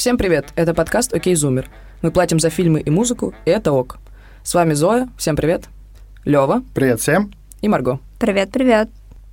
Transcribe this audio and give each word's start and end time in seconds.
Всем 0.00 0.16
привет, 0.16 0.46
это 0.56 0.72
подкаст 0.72 1.12
«Окей, 1.12 1.34
Зумер». 1.34 1.68
Мы 2.00 2.10
платим 2.10 2.40
за 2.40 2.48
фильмы 2.48 2.80
и 2.80 2.88
музыку, 2.88 3.34
и 3.44 3.50
это 3.50 3.70
ок. 3.72 3.98
С 4.42 4.54
вами 4.54 4.72
Зоя, 4.72 5.10
всем 5.18 5.36
привет. 5.36 5.66
Лёва. 6.24 6.64
Привет 6.74 7.00
всем. 7.02 7.30
И 7.60 7.68
Марго. 7.68 8.00
Привет-привет. 8.18 8.88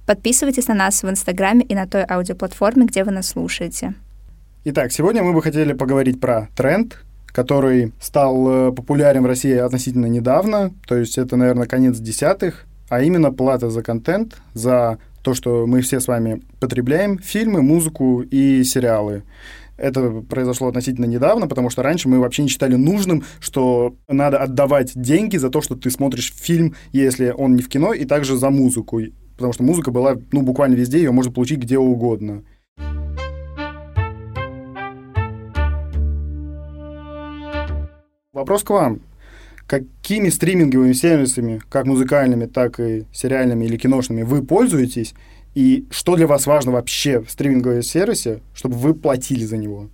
Подписывайтесь 0.05 0.67
на 0.67 0.73
нас 0.73 1.03
в 1.03 1.09
Инстаграме 1.09 1.63
и 1.63 1.73
на 1.73 1.87
той 1.87 2.03
аудиоплатформе, 2.03 2.85
где 2.85 3.05
вы 3.05 3.11
нас 3.11 3.29
слушаете. 3.29 3.93
Итак, 4.65 4.91
сегодня 4.91 5.23
мы 5.23 5.31
бы 5.31 5.41
хотели 5.41 5.71
поговорить 5.71 6.19
про 6.19 6.49
тренд, 6.53 7.01
который 7.27 7.93
стал 8.01 8.49
э, 8.49 8.71
популярен 8.73 9.23
в 9.23 9.27
России 9.27 9.55
относительно 9.55 10.07
недавно, 10.07 10.73
то 10.85 10.97
есть 10.97 11.17
это, 11.17 11.37
наверное, 11.37 11.67
конец 11.67 11.97
десятых, 11.97 12.65
а 12.89 13.01
именно 13.01 13.31
плата 13.31 13.69
за 13.69 13.83
контент, 13.83 14.35
за 14.53 14.97
то, 15.23 15.33
что 15.33 15.65
мы 15.65 15.79
все 15.79 16.01
с 16.01 16.09
вами 16.09 16.41
потребляем, 16.59 17.19
фильмы, 17.19 17.61
музыку 17.61 18.21
и 18.21 18.65
сериалы. 18.65 19.23
Это 19.77 20.21
произошло 20.27 20.67
относительно 20.67 21.05
недавно, 21.05 21.47
потому 21.47 21.69
что 21.69 21.83
раньше 21.83 22.09
мы 22.09 22.19
вообще 22.19 22.43
не 22.43 22.49
считали 22.49 22.75
нужным, 22.75 23.23
что 23.39 23.95
надо 24.07 24.39
отдавать 24.39 24.91
деньги 24.95 25.37
за 25.37 25.49
то, 25.49 25.61
что 25.61 25.75
ты 25.75 25.91
смотришь 25.91 26.33
фильм, 26.35 26.75
если 26.91 27.29
он 27.29 27.55
не 27.55 27.61
в 27.61 27.69
кино, 27.69 27.93
и 27.93 28.05
также 28.05 28.37
за 28.37 28.49
музыку. 28.49 29.01
Потому 29.35 29.53
что 29.53 29.63
музыка 29.63 29.91
была, 29.91 30.17
ну, 30.31 30.41
буквально 30.41 30.75
везде, 30.75 30.97
ее 30.97 31.11
можно 31.11 31.31
получить 31.31 31.59
где 31.59 31.77
угодно. 31.77 32.43
Вопрос 38.33 38.63
к 38.63 38.69
вам. 38.71 39.01
Какими 39.67 40.29
стриминговыми 40.29 40.93
сервисами, 40.93 41.61
как 41.69 41.85
музыкальными, 41.85 42.45
так 42.45 42.79
и 42.79 43.05
сериальными 43.13 43.65
или 43.65 43.77
киношными, 43.77 44.21
вы 44.21 44.43
пользуетесь? 44.43 45.13
И 45.57 45.87
что 45.89 46.15
для 46.15 46.27
вас 46.27 46.45
важно 46.45 46.71
вообще 46.73 47.19
в 47.19 47.31
стриминговом 47.31 47.81
сервисе, 47.81 48.41
чтобы 48.53 48.75
вы 48.75 48.93
платили 48.93 49.43
за 49.43 49.57
него? 49.57 49.89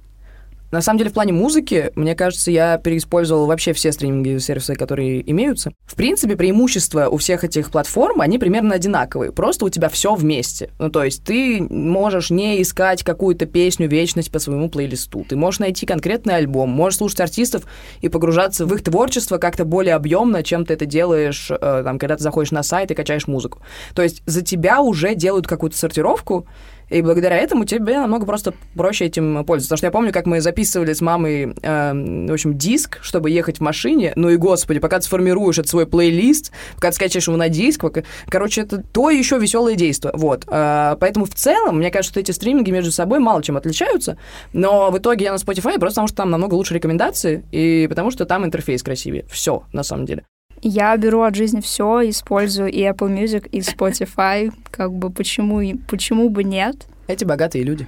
На 0.73 0.81
самом 0.81 0.97
деле, 0.97 1.11
в 1.11 1.13
плане 1.13 1.33
музыки, 1.33 1.91
мне 1.93 2.15
кажется, 2.15 2.49
я 2.49 2.79
переиспользовал 2.79 3.45
вообще 3.45 3.73
все 3.73 3.91
стриминговые 3.91 4.39
сервисы, 4.39 4.73
которые 4.73 5.29
имеются. 5.29 5.71
В 5.85 5.93
принципе, 5.93 6.35
преимущества 6.35 7.09
у 7.09 7.17
всех 7.17 7.43
этих 7.43 7.69
платформ, 7.69 8.21
они 8.21 8.39
примерно 8.39 8.73
одинаковые. 8.73 9.31
Просто 9.31 9.65
у 9.65 9.69
тебя 9.69 9.87
все 9.87 10.15
вместе. 10.15 10.71
Ну, 10.79 10.89
то 10.89 11.03
есть 11.03 11.23
ты 11.23 11.61
можешь 11.61 12.31
не 12.31 12.59
искать 12.59 13.03
какую-то 13.03 13.45
песню 13.45 13.87
вечность 13.87 14.31
по 14.31 14.39
своему 14.39 14.67
плейлисту. 14.67 15.23
Ты 15.29 15.35
можешь 15.35 15.59
найти 15.59 15.85
конкретный 15.85 16.37
альбом, 16.37 16.71
можешь 16.71 16.97
слушать 16.97 17.19
артистов 17.19 17.65
и 18.01 18.09
погружаться 18.09 18.65
в 18.65 18.73
их 18.73 18.83
творчество 18.83 19.37
как-то 19.37 19.65
более 19.65 19.93
объемно, 19.93 20.41
чем 20.41 20.65
ты 20.65 20.73
это 20.73 20.87
делаешь, 20.87 21.51
э, 21.51 21.81
там, 21.85 21.99
когда 21.99 22.17
ты 22.17 22.23
заходишь 22.23 22.49
на 22.49 22.63
сайт 22.63 22.89
и 22.89 22.95
качаешь 22.95 23.27
музыку. 23.27 23.61
То 23.93 24.01
есть 24.01 24.23
за 24.25 24.41
тебя 24.41 24.81
уже 24.81 25.13
делают 25.13 25.45
какую-то 25.45 25.77
сортировку, 25.77 26.47
и 26.93 27.01
благодаря 27.01 27.37
этому 27.37 27.65
тебе 27.65 27.99
намного 27.99 28.25
просто 28.25 28.53
проще 28.75 29.05
этим 29.05 29.43
пользоваться. 29.45 29.69
Потому 29.69 29.77
что 29.77 29.87
я 29.87 29.91
помню, 29.91 30.13
как 30.13 30.25
мы 30.25 30.41
записывали 30.41 30.93
с 30.93 31.01
мамой, 31.01 31.55
э, 31.61 31.93
в 32.27 32.31
общем, 32.31 32.57
диск, 32.57 32.99
чтобы 33.01 33.31
ехать 33.31 33.57
в 33.57 33.61
машине. 33.61 34.13
Ну 34.15 34.29
и, 34.29 34.37
господи, 34.37 34.79
пока 34.79 34.99
ты 34.99 35.05
сформируешь 35.05 35.57
этот 35.57 35.69
свой 35.69 35.87
плейлист, 35.87 36.51
пока 36.75 36.89
ты 36.89 36.95
скачаешь 36.95 37.27
его 37.27 37.37
на 37.37 37.49
диск, 37.49 37.81
пока... 37.81 38.03
короче, 38.27 38.61
это 38.61 38.83
то 38.83 39.09
еще 39.09 39.39
веселое 39.39 39.75
действие. 39.75 40.13
Вот. 40.15 40.45
Э, 40.47 40.95
поэтому 40.99 41.25
в 41.25 41.33
целом, 41.33 41.77
мне 41.77 41.89
кажется, 41.89 42.13
что 42.13 42.19
эти 42.19 42.31
стриминги 42.31 42.71
между 42.71 42.91
собой 42.91 43.19
мало 43.19 43.41
чем 43.41 43.57
отличаются. 43.57 44.17
Но 44.53 44.91
в 44.91 44.97
итоге 44.97 45.25
я 45.25 45.31
на 45.31 45.37
Spotify 45.37 45.79
просто 45.79 45.95
потому, 45.95 46.07
что 46.07 46.17
там 46.17 46.29
намного 46.29 46.53
лучше 46.55 46.75
рекомендации, 46.75 47.43
и 47.51 47.87
потому 47.89 48.11
что 48.11 48.25
там 48.25 48.45
интерфейс 48.45 48.83
красивее. 48.83 49.25
Все, 49.29 49.63
на 49.73 49.83
самом 49.83 50.05
деле. 50.05 50.25
Я 50.65 50.95
беру 50.95 51.23
от 51.23 51.35
жизни 51.35 51.59
все, 51.59 52.09
использую 52.09 52.71
и 52.71 52.79
Apple 52.83 53.13
Music, 53.13 53.49
и 53.49 53.59
Spotify. 53.59 54.49
Как 54.71 54.93
бы 54.93 55.09
почему, 55.09 55.61
почему 55.89 56.29
бы 56.29 56.45
нет? 56.45 56.87
Эти 57.07 57.25
богатые 57.25 57.65
люди. 57.65 57.85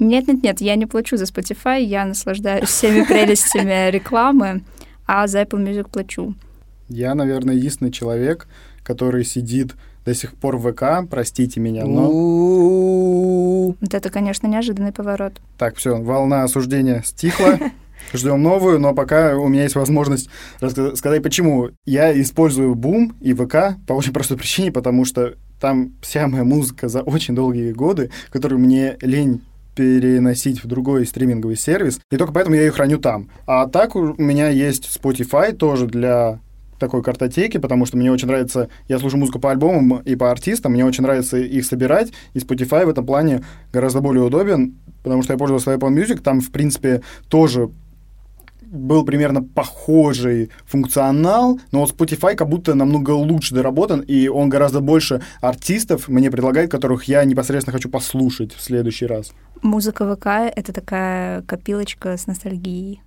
Нет, 0.00 0.26
нет, 0.26 0.42
нет, 0.42 0.60
я 0.60 0.74
не 0.74 0.86
плачу 0.86 1.16
за 1.16 1.24
Spotify, 1.24 1.80
я 1.80 2.04
наслаждаюсь 2.04 2.68
всеми 2.68 3.04
прелестями 3.04 3.88
рекламы, 3.88 4.62
а 5.06 5.28
за 5.28 5.42
Apple 5.42 5.64
Music 5.64 5.88
плачу. 5.90 6.34
Я, 6.88 7.14
наверное, 7.14 7.54
единственный 7.54 7.92
человек, 7.92 8.48
который 8.82 9.24
сидит 9.24 9.76
до 10.04 10.12
сих 10.12 10.34
пор 10.34 10.56
в 10.56 10.72
ВК, 10.72 11.08
простите 11.08 11.60
меня, 11.60 11.84
но... 11.86 12.08
Вот 13.80 13.94
это, 13.94 14.10
конечно, 14.10 14.48
неожиданный 14.48 14.92
поворот. 14.92 15.34
Так, 15.56 15.76
все, 15.76 16.02
волна 16.02 16.42
осуждения 16.42 17.02
стихла. 17.04 17.60
Ждем 18.12 18.42
новую, 18.42 18.78
но 18.78 18.94
пока 18.94 19.36
у 19.36 19.48
меня 19.48 19.62
есть 19.62 19.74
возможность 19.74 20.28
рассказать, 20.60 21.22
почему. 21.22 21.70
Я 21.84 22.18
использую 22.20 22.74
Boom 22.74 23.14
и 23.20 23.32
ВК 23.34 23.78
по 23.86 23.92
очень 23.94 24.12
простой 24.12 24.36
причине, 24.36 24.72
потому 24.72 25.04
что 25.04 25.34
там 25.60 25.92
вся 26.02 26.26
моя 26.26 26.44
музыка 26.44 26.88
за 26.88 27.02
очень 27.02 27.34
долгие 27.34 27.72
годы, 27.72 28.10
которую 28.30 28.60
мне 28.60 28.96
лень 29.00 29.42
переносить 29.74 30.62
в 30.62 30.66
другой 30.66 31.06
стриминговый 31.06 31.56
сервис, 31.56 32.00
и 32.10 32.16
только 32.16 32.32
поэтому 32.32 32.56
я 32.56 32.62
ее 32.62 32.72
храню 32.72 32.98
там. 32.98 33.30
А 33.46 33.66
так 33.66 33.96
у 33.96 34.14
меня 34.18 34.48
есть 34.48 34.90
Spotify 35.00 35.52
тоже 35.52 35.86
для 35.86 36.40
такой 36.78 37.02
картотеки, 37.02 37.58
потому 37.58 37.86
что 37.86 37.96
мне 37.96 38.10
очень 38.10 38.26
нравится, 38.26 38.68
я 38.88 38.98
слушаю 38.98 39.20
музыку 39.20 39.38
по 39.38 39.52
альбомам 39.52 40.02
и 40.04 40.16
по 40.16 40.32
артистам, 40.32 40.72
мне 40.72 40.84
очень 40.84 41.04
нравится 41.04 41.38
их 41.38 41.64
собирать, 41.64 42.12
и 42.34 42.38
Spotify 42.38 42.84
в 42.84 42.88
этом 42.88 43.06
плане 43.06 43.44
гораздо 43.72 44.00
более 44.00 44.24
удобен, 44.24 44.74
потому 45.04 45.22
что 45.22 45.32
я 45.32 45.38
пользовался 45.38 45.72
Apple 45.72 45.94
Music, 45.94 46.20
там, 46.20 46.40
в 46.40 46.50
принципе, 46.50 47.02
тоже 47.28 47.70
был 48.72 49.04
примерно 49.04 49.42
похожий 49.42 50.50
функционал, 50.64 51.60
но 51.70 51.80
вот 51.80 51.94
Spotify 51.94 52.34
как 52.34 52.48
будто 52.48 52.74
намного 52.74 53.10
лучше 53.10 53.54
доработан, 53.54 54.00
и 54.00 54.28
он 54.28 54.48
гораздо 54.48 54.80
больше 54.80 55.22
артистов 55.40 56.08
мне 56.08 56.30
предлагает, 56.30 56.70
которых 56.70 57.04
я 57.04 57.24
непосредственно 57.24 57.72
хочу 57.72 57.90
послушать 57.90 58.54
в 58.54 58.60
следующий 58.60 59.06
раз. 59.06 59.32
Музыка 59.62 60.16
ВК— 60.16 60.26
это 60.56 60.72
такая 60.72 61.42
копилочка 61.42 62.16
с 62.16 62.26
ностальгией. 62.26 63.02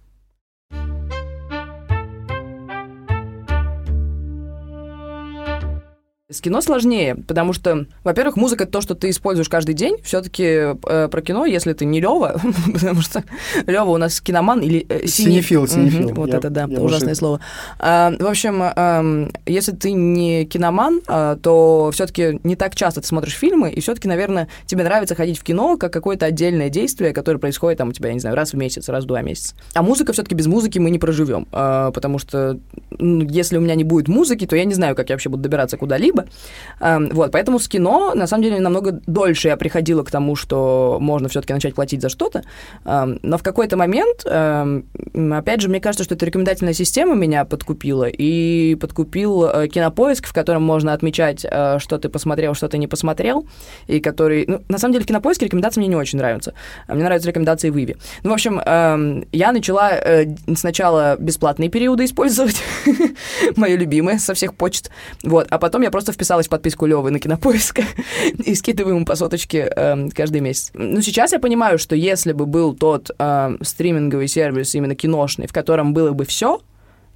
С 6.31 6.41
кино 6.41 6.59
сложнее, 6.62 7.16
потому 7.28 7.53
что, 7.53 7.86
во-первых, 8.03 8.36
музыка 8.36 8.63
это 8.63 8.72
то, 8.74 8.81
что 8.81 8.96
ты 8.96 9.12
используешь 9.12 9.47
каждый 9.47 9.75
день. 9.75 9.97
Все-таки 10.02 10.44
э, 10.44 11.08
про 11.08 11.22
кино, 11.22 11.46
если 11.46 11.74
ты 11.74 11.86
не 11.86 12.02
Лева, 12.02 12.41
потому 12.74 13.02
что 13.02 13.24
Лева 13.68 13.91
у 13.91 13.97
нас 13.97 14.22
киноман 14.22 14.62
или 14.62 14.88
э, 14.90 15.06
синефил, 15.06 15.68
синефил. 15.68 16.16
Вот 16.16 16.30
я, 16.30 16.38
это 16.38 16.50
да, 16.50 16.66
ужасное 16.66 17.09
больше... 17.09 17.16
слово. 17.16 17.41
А, 17.78 18.12
в 18.18 18.25
общем, 18.25 18.63
э, 18.63 19.30
если 19.46 19.74
ты 19.74 19.91
не 19.91 20.46
киноман, 20.46 21.02
э, 21.08 21.38
то 21.44 21.91
все-таки 21.94 22.40
не 22.44 22.56
так 22.56 22.74
часто 22.74 23.02
ты 23.02 23.07
смотришь 23.07 23.36
фильмы, 23.36 23.69
и 23.69 23.80
все-таки, 23.80 24.07
наверное, 24.07 24.47
тебе 24.66 24.84
нравится 24.84 25.13
ходить 25.13 25.38
в 25.38 25.44
кино 25.44 25.78
как 25.78 25.94
какое-то 25.94 26.25
отдельное 26.25 26.69
действие, 26.69 27.13
которое 27.13 27.38
происходит 27.38 27.78
там 27.78 27.90
у 27.90 27.92
тебя, 27.92 28.07
я 28.07 28.16
не 28.16 28.19
знаю, 28.19 28.36
раз 28.36 28.53
в 28.53 28.57
месяц, 28.57 28.90
раз 28.90 29.03
в 29.03 29.07
два 29.07 29.22
месяца. 29.22 29.53
А 29.75 29.84
музыка 29.84 30.12
все-таки 30.12 30.34
без 30.34 30.47
музыки 30.47 30.80
мы 30.80 30.90
не 30.90 30.97
проживем, 30.97 31.46
э, 31.52 31.92
потому 31.94 32.18
что 32.18 32.57
ну, 32.97 33.22
если 33.30 33.57
у 33.57 33.62
меня 33.62 33.75
не 33.75 33.84
будет 33.84 34.07
музыки, 34.07 34.47
то 34.47 34.56
я 34.56 34.66
не 34.66 34.74
знаю, 34.74 34.96
как 34.96 35.09
я 35.09 35.13
вообще 35.13 35.30
буду 35.30 35.44
добираться 35.44 35.78
куда-либо 35.78 36.16
либо. 36.16 36.25
Эм, 36.80 37.09
вот, 37.09 37.31
поэтому 37.31 37.59
с 37.59 37.68
кино, 37.68 38.13
на 38.16 38.28
самом 38.28 38.44
деле, 38.44 38.59
намного 38.59 38.91
дольше 38.91 39.47
я 39.47 39.58
приходила 39.58 40.03
к 40.03 40.12
тому, 40.12 40.36
что 40.36 40.97
можно 41.00 41.30
все-таки 41.30 41.53
начать 41.53 41.75
платить 41.75 42.02
за 42.02 42.09
что-то. 42.09 42.44
Эм, 42.86 43.19
но 43.24 43.38
в 43.38 43.44
какой-то 43.44 43.78
момент, 43.78 44.24
эм, 44.25 44.86
опять 45.34 45.62
же, 45.62 45.69
мне 45.69 45.80
кажется, 45.80 46.03
что 46.03 46.16
эта 46.16 46.25
рекомендательная 46.25 46.74
система 46.74 47.16
меня 47.16 47.46
подкупила, 47.46 48.08
и 48.08 48.75
подкупил 48.75 49.46
э, 49.46 49.68
кинопоиск, 49.68 50.28
в 50.28 50.34
котором 50.34 50.63
можно 50.63 50.94
отмечать, 50.94 51.46
э, 51.50 51.80
что 51.80 51.97
ты 51.97 52.09
посмотрел, 52.09 52.53
что 52.53 52.68
ты 52.68 52.78
не 52.78 52.88
посмотрел, 52.88 53.47
и 53.88 54.00
который... 54.00 54.46
Ну, 54.47 54.62
на 54.69 54.78
самом 54.78 54.94
деле, 54.94 55.06
в 55.06 55.07
кинопоиске 55.07 55.46
рекомендации 55.46 55.80
мне 55.80 55.90
не 55.90 55.96
очень 55.96 56.19
нравятся. 56.19 56.53
Мне 56.88 57.03
нравятся 57.03 57.30
рекомендации 57.30 57.69
в 57.69 57.78
Иви. 57.78 57.96
Ну, 58.24 58.31
в 58.31 58.34
общем, 58.34 58.62
я 59.31 59.52
начала 59.52 59.92
э, 59.92 60.36
сначала 60.56 61.16
бесплатные 61.18 61.69
периоды 61.69 62.06
использовать, 62.06 62.62
мои 63.56 63.75
любимые 63.75 64.19
со 64.19 64.34
всех 64.34 64.56
почт, 64.56 64.92
вот, 65.24 65.47
а 65.50 65.57
потом 65.57 65.81
я 65.81 65.92
просто 65.92 66.04
просто 66.05 66.13
вписалась 66.13 66.45
в 66.45 66.49
подписку 66.49 66.85
Левы 66.85 67.09
на 67.09 67.19
Кинопоиск 67.19 67.80
и 68.45 68.53
скидываю 68.53 68.95
ему 68.95 69.06
по 69.06 69.15
соточке 69.15 69.71
э, 69.75 70.09
каждый 70.09 70.41
месяц. 70.41 70.71
Ну, 70.75 71.01
сейчас 71.01 71.31
я 71.31 71.39
понимаю, 71.39 71.80
что 71.80 71.95
если 71.95 72.31
бы 72.31 72.45
был 72.45 72.75
тот 72.75 73.09
э, 73.18 73.57
стриминговый 73.62 74.27
сервис 74.27 74.75
именно 74.75 74.94
киношный, 74.94 75.47
в 75.47 75.53
котором 75.53 75.94
было 75.94 76.12
бы 76.12 76.25
все, 76.25 76.62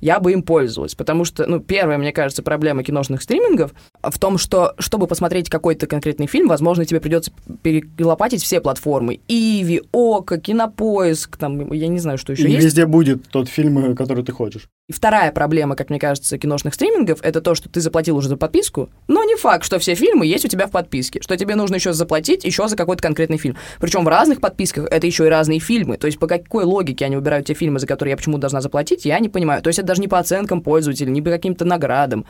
я 0.01 0.19
бы 0.19 0.31
им 0.31 0.41
пользовалась. 0.41 0.95
Потому 0.95 1.23
что, 1.23 1.45
ну, 1.45 1.59
первая, 1.59 1.99
мне 1.99 2.11
кажется, 2.11 2.41
проблема 2.41 2.83
киношных 2.83 3.21
стримингов 3.21 3.73
в 4.01 4.17
том, 4.17 4.39
что, 4.39 4.73
чтобы 4.79 5.05
посмотреть 5.05 5.49
какой-то 5.49 5.85
конкретный 5.85 6.25
фильм, 6.25 6.47
возможно, 6.47 6.83
тебе 6.83 6.99
придется 6.99 7.31
перелопатить 7.61 8.41
все 8.41 8.59
платформы. 8.59 9.19
Иви, 9.27 9.83
Ока, 9.91 10.39
Кинопоиск, 10.39 11.37
там, 11.37 11.71
я 11.73 11.87
не 11.87 11.99
знаю, 11.99 12.17
что 12.17 12.31
еще 12.31 12.47
и 12.47 12.51
есть. 12.53 12.65
везде 12.65 12.87
будет 12.87 13.27
тот 13.27 13.49
фильм, 13.49 13.95
который 13.95 14.23
ты 14.23 14.31
хочешь. 14.31 14.67
И 14.89 14.91
вторая 14.91 15.31
проблема, 15.31 15.75
как 15.75 15.91
мне 15.91 15.99
кажется, 15.99 16.39
киношных 16.39 16.73
стримингов, 16.73 17.19
это 17.21 17.41
то, 17.41 17.53
что 17.53 17.69
ты 17.69 17.79
заплатил 17.79 18.17
уже 18.17 18.27
за 18.27 18.37
подписку, 18.37 18.89
но 19.07 19.23
не 19.23 19.35
факт, 19.35 19.63
что 19.63 19.77
все 19.77 19.93
фильмы 19.93 20.25
есть 20.25 20.45
у 20.45 20.47
тебя 20.47 20.65
в 20.65 20.71
подписке, 20.71 21.21
что 21.21 21.37
тебе 21.37 21.53
нужно 21.53 21.75
еще 21.75 21.93
заплатить 21.93 22.43
еще 22.43 22.67
за 22.67 22.75
какой-то 22.75 23.03
конкретный 23.03 23.37
фильм. 23.37 23.55
Причем 23.79 24.03
в 24.03 24.07
разных 24.07 24.41
подписках 24.41 24.87
это 24.89 25.05
еще 25.05 25.27
и 25.27 25.29
разные 25.29 25.59
фильмы. 25.59 25.97
То 25.97 26.07
есть 26.07 26.17
по 26.17 26.25
какой 26.25 26.63
логике 26.63 27.05
они 27.05 27.17
выбирают 27.17 27.45
те 27.45 27.53
фильмы, 27.53 27.77
за 27.77 27.85
которые 27.85 28.13
я 28.13 28.17
почему 28.17 28.39
должна 28.39 28.61
заплатить, 28.61 29.05
я 29.05 29.19
не 29.19 29.29
понимаю. 29.29 29.61
То 29.61 29.67
есть 29.67 29.77
это 29.77 29.89
даже 29.89 30.01
не 30.01 30.07
по 30.07 30.17
оценкам 30.17 30.63
пользователя, 30.63 31.11
не 31.11 31.21
по 31.21 31.29
каким-то 31.29 31.65
наградам. 31.65 32.25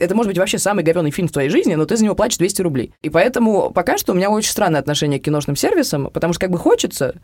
Это 0.00 0.16
может 0.16 0.30
быть 0.30 0.38
вообще 0.38 0.58
самый 0.58 0.82
говенный 0.82 1.12
фильм 1.12 1.28
в 1.28 1.32
твоей 1.32 1.48
жизни, 1.48 1.76
но 1.76 1.84
ты 1.84 1.96
за 1.96 2.02
него 2.02 2.16
платишь 2.16 2.38
200 2.38 2.62
рублей. 2.62 2.92
И 3.02 3.08
поэтому 3.08 3.70
пока 3.70 3.96
что 3.98 4.14
у 4.14 4.16
меня 4.16 4.30
очень 4.30 4.50
странное 4.50 4.80
отношение 4.80 5.20
к 5.20 5.22
киношным 5.22 5.54
сервисам, 5.54 6.10
потому 6.12 6.32
что 6.32 6.40
как 6.40 6.50
бы 6.50 6.58
хочется, 6.58 7.20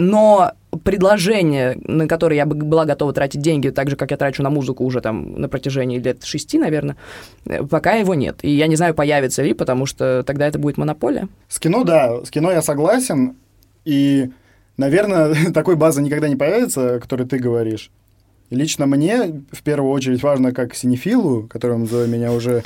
но 0.00 0.52
предложение, 0.82 1.76
на 1.84 2.08
которое 2.08 2.36
я 2.36 2.46
бы 2.46 2.56
была 2.56 2.86
готова 2.86 3.12
тратить 3.12 3.42
деньги, 3.42 3.68
так 3.68 3.90
же, 3.90 3.96
как 3.96 4.10
я 4.10 4.16
трачу 4.16 4.42
на 4.42 4.48
музыку 4.48 4.82
уже 4.84 5.02
там 5.02 5.34
на 5.34 5.48
протяжении 5.48 5.98
лет 5.98 6.24
шести, 6.24 6.58
наверное, 6.58 6.96
э, 7.44 7.62
пока 7.64 7.92
его 7.92 8.14
нет. 8.14 8.38
И 8.40 8.50
я 8.50 8.66
не 8.66 8.76
знаю, 8.76 8.94
появится 8.94 9.42
ли, 9.42 9.52
потому 9.52 9.84
что 9.84 10.22
тогда 10.22 10.46
это 10.46 10.58
будет 10.58 10.78
монополия. 10.78 11.28
С 11.48 11.58
кино, 11.58 11.84
да, 11.84 12.24
с 12.24 12.30
кино 12.30 12.50
я 12.50 12.62
согласен, 12.62 13.36
и, 13.84 14.30
наверное, 14.78 15.34
такой 15.52 15.76
базы 15.76 16.00
никогда 16.00 16.28
не 16.28 16.36
появится, 16.36 16.94
о 16.94 17.00
которой 17.00 17.26
ты 17.26 17.38
говоришь. 17.38 17.90
Лично 18.48 18.86
мне 18.86 19.42
в 19.52 19.62
первую 19.62 19.92
очередь 19.92 20.22
важно, 20.22 20.52
как 20.52 20.74
синефилу, 20.74 21.46
которым 21.46 21.86
за 21.86 22.06
меня 22.06 22.32
уже 22.32 22.64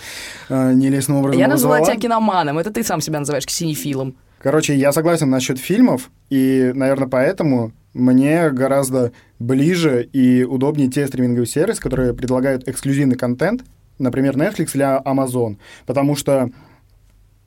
э, 0.48 0.72
нелестным 0.72 1.18
образом 1.18 1.40
Я 1.40 1.48
назвала 1.48 1.80
тебя 1.80 1.96
киноманом, 1.96 2.58
это 2.58 2.70
ты 2.70 2.84
сам 2.84 3.00
себя 3.00 3.18
называешь 3.18 3.44
синефилом. 3.48 4.14
Короче, 4.44 4.74
я 4.74 4.92
согласен 4.92 5.30
насчет 5.30 5.58
фильмов, 5.58 6.10
и, 6.28 6.70
наверное, 6.74 7.08
поэтому 7.08 7.72
мне 7.94 8.50
гораздо 8.50 9.12
ближе 9.38 10.06
и 10.12 10.44
удобнее 10.44 10.90
те 10.90 11.06
стриминговые 11.06 11.46
сервисы, 11.46 11.80
которые 11.80 12.12
предлагают 12.12 12.68
эксклюзивный 12.68 13.16
контент, 13.16 13.64
например, 13.98 14.36
Netflix 14.36 14.72
или 14.74 14.84
Amazon, 15.02 15.56
потому 15.86 16.14
что 16.14 16.50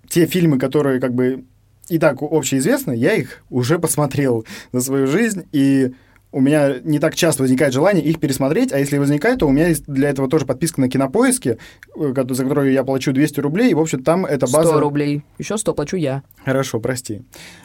те 0.09 0.25
фильмы, 0.25 0.57
которые 0.57 0.99
как 0.99 1.13
бы 1.13 1.45
и 1.87 1.99
так 1.99 2.23
общеизвестны, 2.23 2.93
я 2.93 3.13
их 3.13 3.43
уже 3.51 3.77
посмотрел 3.77 4.43
за 4.71 4.81
свою 4.81 5.05
жизнь, 5.05 5.43
и 5.51 5.93
у 6.31 6.41
меня 6.41 6.79
не 6.83 6.99
так 6.99 7.15
часто 7.15 7.43
возникает 7.43 7.73
желание 7.73 8.03
их 8.03 8.19
пересмотреть, 8.19 8.73
а 8.73 8.79
если 8.79 8.97
возникает, 8.97 9.39
то 9.39 9.47
у 9.47 9.51
меня 9.51 9.69
есть 9.69 9.85
для 9.87 10.09
этого 10.09 10.27
тоже 10.29 10.45
подписка 10.45 10.81
на 10.81 10.89
Кинопоиске, 10.89 11.57
э, 11.95 12.13
за 12.29 12.43
которую 12.43 12.71
я 12.71 12.83
плачу 12.83 13.13
200 13.13 13.39
рублей, 13.39 13.71
и, 13.71 13.73
в 13.73 13.79
общем, 13.79 14.03
там 14.03 14.25
эта 14.25 14.45
100 14.45 14.57
база... 14.57 14.79
рублей. 14.79 15.23
Еще 15.37 15.57
100 15.57 15.73
плачу 15.73 15.95
я. 15.95 16.23
Хорошо, 16.43 16.79
прости. 16.79 17.21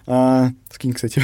А, 0.06 0.50
скинь, 0.70 0.92
кстати. 0.92 1.20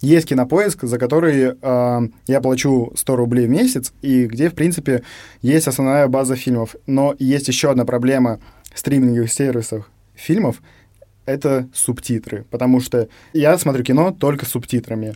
Есть 0.00 0.28
кинопоиск, 0.28 0.82
за 0.82 0.98
который 0.98 1.54
а, 1.62 2.02
я 2.26 2.40
плачу 2.40 2.92
100 2.94 3.16
рублей 3.16 3.46
в 3.46 3.50
месяц, 3.50 3.92
и 4.02 4.26
где, 4.26 4.50
в 4.50 4.54
принципе, 4.54 5.04
есть 5.40 5.68
основная 5.68 6.08
база 6.08 6.34
фильмов. 6.36 6.74
Но 6.86 7.14
есть 7.18 7.48
еще 7.48 7.70
одна 7.70 7.84
проблема 7.84 8.40
стриминговых 8.74 9.32
сервисов 9.32 9.88
фильмов— 10.14 10.60
это 11.26 11.68
субтитры. 11.74 12.44
Потому 12.50 12.80
что 12.80 13.08
я 13.32 13.56
смотрю 13.58 13.84
кино 13.84 14.10
только 14.12 14.46
с 14.46 14.50
субтитрами. 14.50 15.14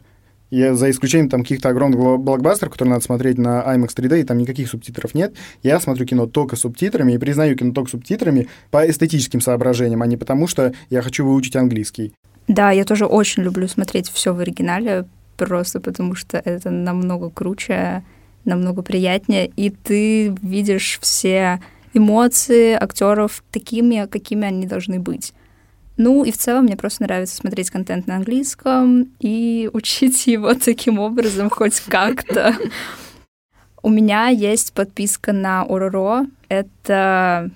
Я, 0.50 0.74
за 0.74 0.90
исключением 0.90 1.28
там 1.28 1.42
каких-то 1.42 1.70
огромных 1.70 1.98
бло- 1.98 2.18
блокбастеров, 2.18 2.72
которые 2.72 2.92
надо 2.94 3.04
смотреть 3.04 3.36
на 3.36 3.64
IMAX 3.74 3.96
3D, 3.96 4.20
и 4.20 4.24
там 4.24 4.38
никаких 4.38 4.68
субтитров 4.68 5.12
нет, 5.14 5.34
я 5.64 5.80
смотрю 5.80 6.06
кино 6.06 6.26
только 6.26 6.54
субтитрами 6.54 7.14
и 7.14 7.18
признаю 7.18 7.56
кино 7.56 7.72
только 7.72 7.90
субтитрами 7.90 8.46
по 8.70 8.88
эстетическим 8.88 9.40
соображениям, 9.40 10.02
а 10.02 10.06
не 10.06 10.16
потому, 10.16 10.46
что 10.46 10.72
я 10.88 11.02
хочу 11.02 11.26
выучить 11.26 11.56
английский. 11.56 12.14
Да, 12.46 12.70
я 12.70 12.84
тоже 12.84 13.06
очень 13.06 13.42
люблю 13.42 13.66
смотреть 13.66 14.08
все 14.08 14.32
в 14.32 14.38
оригинале, 14.38 15.06
просто 15.36 15.80
потому 15.80 16.14
что 16.14 16.38
это 16.38 16.70
намного 16.70 17.28
круче, 17.28 18.04
намного 18.44 18.82
приятнее, 18.82 19.50
и 19.56 19.70
ты 19.70 20.28
видишь 20.42 21.00
все 21.02 21.60
эмоции 21.92 22.74
актеров 22.74 23.42
такими, 23.50 24.06
какими 24.06 24.46
они 24.46 24.66
должны 24.66 25.00
быть. 25.00 25.32
Ну 25.96 26.24
и 26.24 26.30
в 26.30 26.36
целом 26.36 26.64
мне 26.64 26.76
просто 26.76 27.04
нравится 27.04 27.36
смотреть 27.36 27.70
контент 27.70 28.06
на 28.06 28.16
английском 28.16 29.08
и 29.18 29.70
учить 29.72 30.26
его 30.26 30.54
таким 30.54 30.98
образом 30.98 31.50
хоть 31.50 31.80
как-то. 31.80 32.54
У 33.82 33.88
меня 33.88 34.28
есть 34.28 34.72
подписка 34.72 35.32
на 35.32 35.62
Ороро. 35.62 36.26
Это 36.48 37.50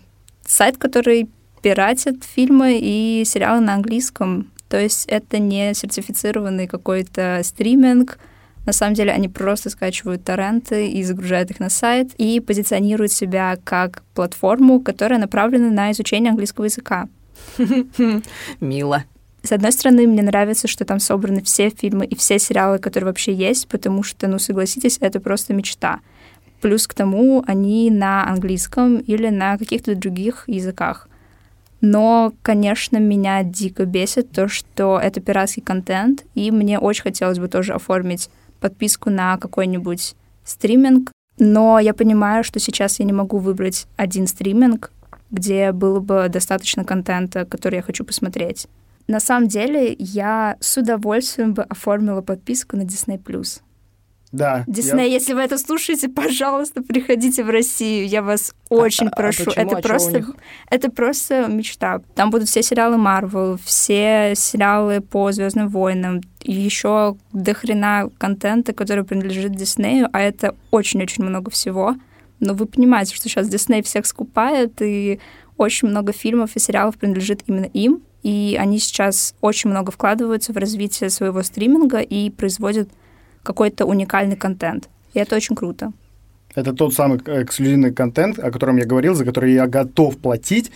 сайт, 0.46 0.78
который 0.78 1.28
пиратит 1.60 2.25
фильмы 2.25 2.78
и 2.81 3.25
сериалы 3.26 3.60
на 3.60 3.75
английском. 3.75 4.50
То 4.69 4.81
есть 4.81 5.06
это 5.06 5.38
не 5.38 5.75
сертифицированный 5.75 6.66
какой-то 6.66 7.40
стриминг. 7.42 8.19
На 8.64 8.72
самом 8.72 8.94
деле 8.94 9.10
они 9.10 9.28
просто 9.28 9.69
скачивают 9.69 10.22
торренты 10.22 10.88
и 10.88 11.02
загружают 11.02 11.50
их 11.50 11.60
на 11.60 11.70
сайт 11.70 12.12
и 12.19 12.40
позиционируют 12.40 13.10
себя 13.10 13.58
как 13.64 14.04
платформу, 14.14 14.81
которая 14.81 15.19
направлена 15.19 15.70
на 15.70 15.90
изучение 15.90 16.31
английского 16.31 16.66
языка. 16.66 17.08
Мило. 18.60 19.04
С 19.42 19.52
одной 19.52 19.72
стороны, 19.72 20.06
мне 20.06 20.22
нравится, 20.22 20.69
что 20.69 20.84
там 20.84 21.00
собраны 21.00 21.42
все 21.42 21.70
фильмы 21.70 22.04
и 22.04 22.14
все 22.14 22.38
сериалы, 22.38 22.78
которые 22.78 23.06
вообще 23.06 23.32
есть, 23.32 23.69
потому 23.69 24.02
что, 24.02 24.28
ну, 24.28 24.38
согласитесь, 24.38 24.98
это 25.00 25.19
просто 25.20 25.54
мечта. 25.54 26.00
Плюс 26.60 26.87
к 26.87 26.94
тому, 26.94 27.42
они 27.46 27.90
на 27.90 28.28
английском 28.28 28.98
или 28.98 29.28
на 29.31 29.56
каких-то 29.56 29.94
других 29.94 30.44
языках. 30.46 31.08
Но, 31.81 32.34
конечно, 32.42 32.98
меня 32.98 33.42
дико 33.42 33.87
бесит 33.87 34.31
то, 34.31 34.48
что 34.48 35.00
это 35.02 35.20
пиратский 35.20 35.62
контент, 35.62 36.26
и 36.34 36.50
мне 36.50 36.78
очень 36.78 37.04
хотелось 37.04 37.38
бы 37.38 37.48
тоже 37.48 37.72
оформить 37.72 38.28
подписку 38.60 39.08
на 39.08 39.38
какой-нибудь 39.38 40.14
стриминг, 40.44 41.10
но 41.38 41.78
я 41.78 41.94
понимаю, 41.94 42.44
что 42.44 42.58
сейчас 42.60 42.98
я 42.98 43.06
не 43.06 43.14
могу 43.14 43.38
выбрать 43.38 43.87
один 43.96 44.26
стриминг, 44.26 44.92
где 45.30 45.72
было 45.72 46.00
бы 46.00 46.28
достаточно 46.28 46.84
контента, 46.84 47.44
который 47.44 47.76
я 47.76 47.82
хочу 47.82 48.04
посмотреть. 48.04 48.66
На 49.08 49.20
самом 49.20 49.48
деле, 49.48 49.94
я 49.98 50.56
с 50.60 50.76
удовольствием 50.76 51.54
бы 51.54 51.62
оформила 51.64 52.20
подписку 52.20 52.76
на 52.76 52.82
Disney+. 52.82 53.18
Да. 54.32 54.62
Дисней, 54.68 55.08
я- 55.08 55.14
если 55.14 55.32
вы 55.32 55.40
это 55.40 55.58
слушаете, 55.58 56.08
пожалуйста, 56.08 56.82
приходите 56.82 57.42
в 57.42 57.50
Россию. 57.50 58.06
Я 58.06 58.22
вас 58.22 58.54
очень 58.68 59.08
а 59.08 59.16
прошу. 59.16 59.44
почему? 59.46 59.64
это 59.64 59.76
А 59.78 59.82
просто, 59.82 60.24
это 60.70 60.90
просто 60.90 61.46
мечта. 61.48 62.00
Там 62.14 62.30
будут 62.30 62.48
все 62.48 62.62
сериалы 62.62 62.96
Марвел, 62.96 63.58
все 63.64 64.34
сериалы 64.36 65.00
по 65.00 65.32
Звездным 65.32 65.68
войнам, 65.68 66.20
еще 66.42 67.16
до 67.32 67.54
хрена 67.54 68.08
контента, 68.18 68.72
который 68.72 69.02
принадлежит 69.02 69.56
Диснею, 69.56 70.08
а 70.12 70.20
это 70.20 70.54
очень-очень 70.70 71.24
много 71.24 71.50
всего. 71.50 71.96
Но 72.40 72.54
вы 72.54 72.66
понимаете, 72.66 73.14
что 73.14 73.28
сейчас 73.28 73.48
Дисней 73.48 73.82
всех 73.82 74.06
скупает, 74.06 74.81
и 74.81 75.20
очень 75.56 75.88
много 75.88 76.12
фильмов 76.12 76.56
и 76.56 76.58
сериалов 76.58 76.96
принадлежит 76.96 77.42
именно 77.46 77.66
им, 77.66 78.02
и 78.22 78.56
они 78.58 78.78
сейчас 78.78 79.34
очень 79.40 79.70
много 79.70 79.92
вкладываются 79.92 80.52
в 80.52 80.56
развитие 80.56 81.10
своего 81.10 81.42
стриминга 81.42 82.00
и 82.00 82.31
производят 82.31 82.90
какой-то 83.42 83.87
уникальный 83.87 84.37
контент. 84.37 84.88
И 85.14 85.19
это 85.19 85.37
очень 85.37 85.56
круто. 85.56 85.92
Это 86.54 86.72
тот 86.72 86.94
самый 86.94 87.19
эксклюзивный 87.19 87.92
контент, 87.92 88.38
о 88.38 88.50
котором 88.50 88.76
я 88.76 88.84
говорил, 88.84 89.14
за 89.14 89.25
который 89.25 89.52
я 89.52 89.66
готов 89.66 90.19
платить, 90.19 90.70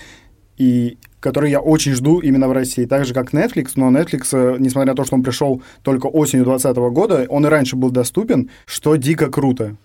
и 0.56 0.99
который 1.21 1.50
я 1.50 1.61
очень 1.61 1.92
жду 1.92 2.21
именно 2.21 2.49
в 2.49 2.52
России. 2.52 2.85
Так 2.85 3.06
же, 3.06 3.14
как 3.14 3.33
Netflix, 3.33 3.73
но 3.76 3.90
Netflix, 3.90 4.28
э, 4.33 4.56
несмотря 4.59 4.92
на 4.92 4.97
то, 4.97 5.04
что 5.04 5.16
он 5.16 5.23
пришел 5.23 5.62
только 5.83 6.06
осенью 6.06 6.44
2020 6.44 6.76
года, 6.92 7.26
он 7.28 7.47
и 7.47 7.49
раньше 7.49 7.76
был 7.76 7.90
доступен, 7.90 8.50
что 8.66 8.97
дико 8.97 9.30
круто. 9.30 9.76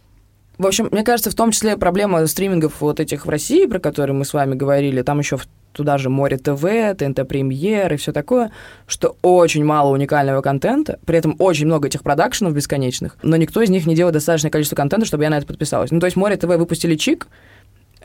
В 0.60 0.68
общем, 0.68 0.90
мне 0.92 1.06
кажется, 1.06 1.32
в 1.32 1.36
том 1.36 1.52
числе 1.52 1.78
проблема 1.78 2.28
стримингов 2.28 2.82
вот 2.82 3.00
этих 3.00 3.26
в 3.26 3.30
России, 3.30 3.66
про 3.66 3.80
которые 3.80 4.14
мы 4.14 4.26
с 4.26 4.34
вами 4.34 4.56
говорили, 4.56 5.02
там 5.04 5.20
еще 5.20 5.40
туда 5.72 5.98
же 5.98 6.10
Море 6.10 6.38
ТВ, 6.38 6.98
ТНТ 6.98 7.26
Премьер 7.26 7.94
и 7.94 7.96
все 7.96 8.12
такое, 8.12 8.52
что 8.86 9.16
очень 9.22 9.64
мало 9.64 9.94
уникального 9.94 10.42
контента, 10.42 11.00
при 11.06 11.18
этом 11.18 11.38
очень 11.40 11.66
много 11.66 11.88
этих 11.88 12.04
продакшенов 12.04 12.54
бесконечных, 12.54 13.16
но 13.24 13.38
никто 13.38 13.62
из 13.62 13.70
них 13.70 13.86
не 13.86 13.96
делает 13.96 14.16
достаточное 14.16 14.52
количество 14.52 14.76
контента, 14.76 15.06
чтобы 15.06 15.24
я 15.24 15.30
на 15.30 15.38
это 15.38 15.48
подписалась. 15.48 15.92
Ну, 15.92 16.02
то 16.02 16.08
есть 16.08 16.18
Море 16.18 16.36
ТВ 16.36 16.48
выпустили 16.48 16.96
Чик, 16.96 17.28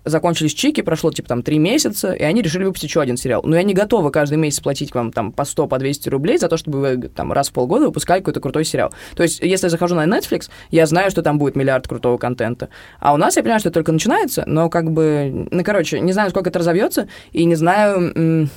закончились 0.05 0.55
чики, 0.55 0.81
прошло 0.83 1.11
типа 1.11 1.29
там 1.29 1.43
три 1.43 1.59
месяца, 1.59 2.13
и 2.13 2.23
они 2.23 2.43
решили 2.43 2.65
выпустить 2.65 2.91
еще 2.91 3.01
один 3.01 3.17
сериал. 3.17 3.43
Но 3.45 3.57
я 3.57 3.63
не 3.63 3.75
готова 3.75 4.11
каждый 4.11 4.39
месяц 4.39 4.61
платить 4.61 4.95
вам 4.95 5.13
там 5.13 5.33
по 5.33 5.45
100, 5.45 5.67
по 5.67 5.79
200 5.79 6.09
рублей 6.09 6.39
за 6.39 6.49
то, 6.49 6.57
чтобы 6.57 6.81
вы 6.81 7.09
там 7.09 7.33
раз 7.33 7.49
в 7.49 7.53
полгода 7.53 7.87
выпускали 7.87 8.21
какой-то 8.21 8.41
крутой 8.41 8.65
сериал. 8.65 8.93
То 9.17 9.23
есть, 9.23 9.41
если 9.41 9.67
я 9.67 9.71
захожу 9.71 9.95
на 9.95 10.05
Netflix, 10.05 10.51
я 10.71 10.87
знаю, 10.87 11.11
что 11.11 11.23
там 11.23 11.39
будет 11.39 11.57
миллиард 11.57 11.89
крутого 11.89 12.19
контента. 12.19 12.69
А 13.01 13.15
у 13.15 13.17
нас 13.17 13.37
я 13.37 13.43
понимаю, 13.43 13.61
что 13.61 13.69
это 13.71 13.75
только 13.75 13.93
начинается, 13.93 14.45
но 14.47 14.69
как 14.69 14.91
бы, 14.91 15.49
ну, 15.51 15.65
короче, 15.65 16.01
не 16.01 16.13
знаю, 16.13 16.31
сколько 16.31 16.51
это 16.51 16.59
разовьется, 16.59 17.09
и 17.33 17.45
не 17.45 17.55
знаю, 17.55 18.49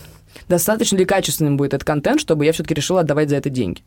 достаточно 0.47 0.97
ли 0.97 1.05
качественным 1.05 1.57
будет 1.57 1.73
этот 1.73 1.85
контент, 1.85 2.19
чтобы 2.19 2.45
я 2.45 2.51
все-таки 2.51 2.73
решила 2.73 3.01
отдавать 3.01 3.29
за 3.29 3.37
это 3.37 3.49
деньги. 3.49 3.81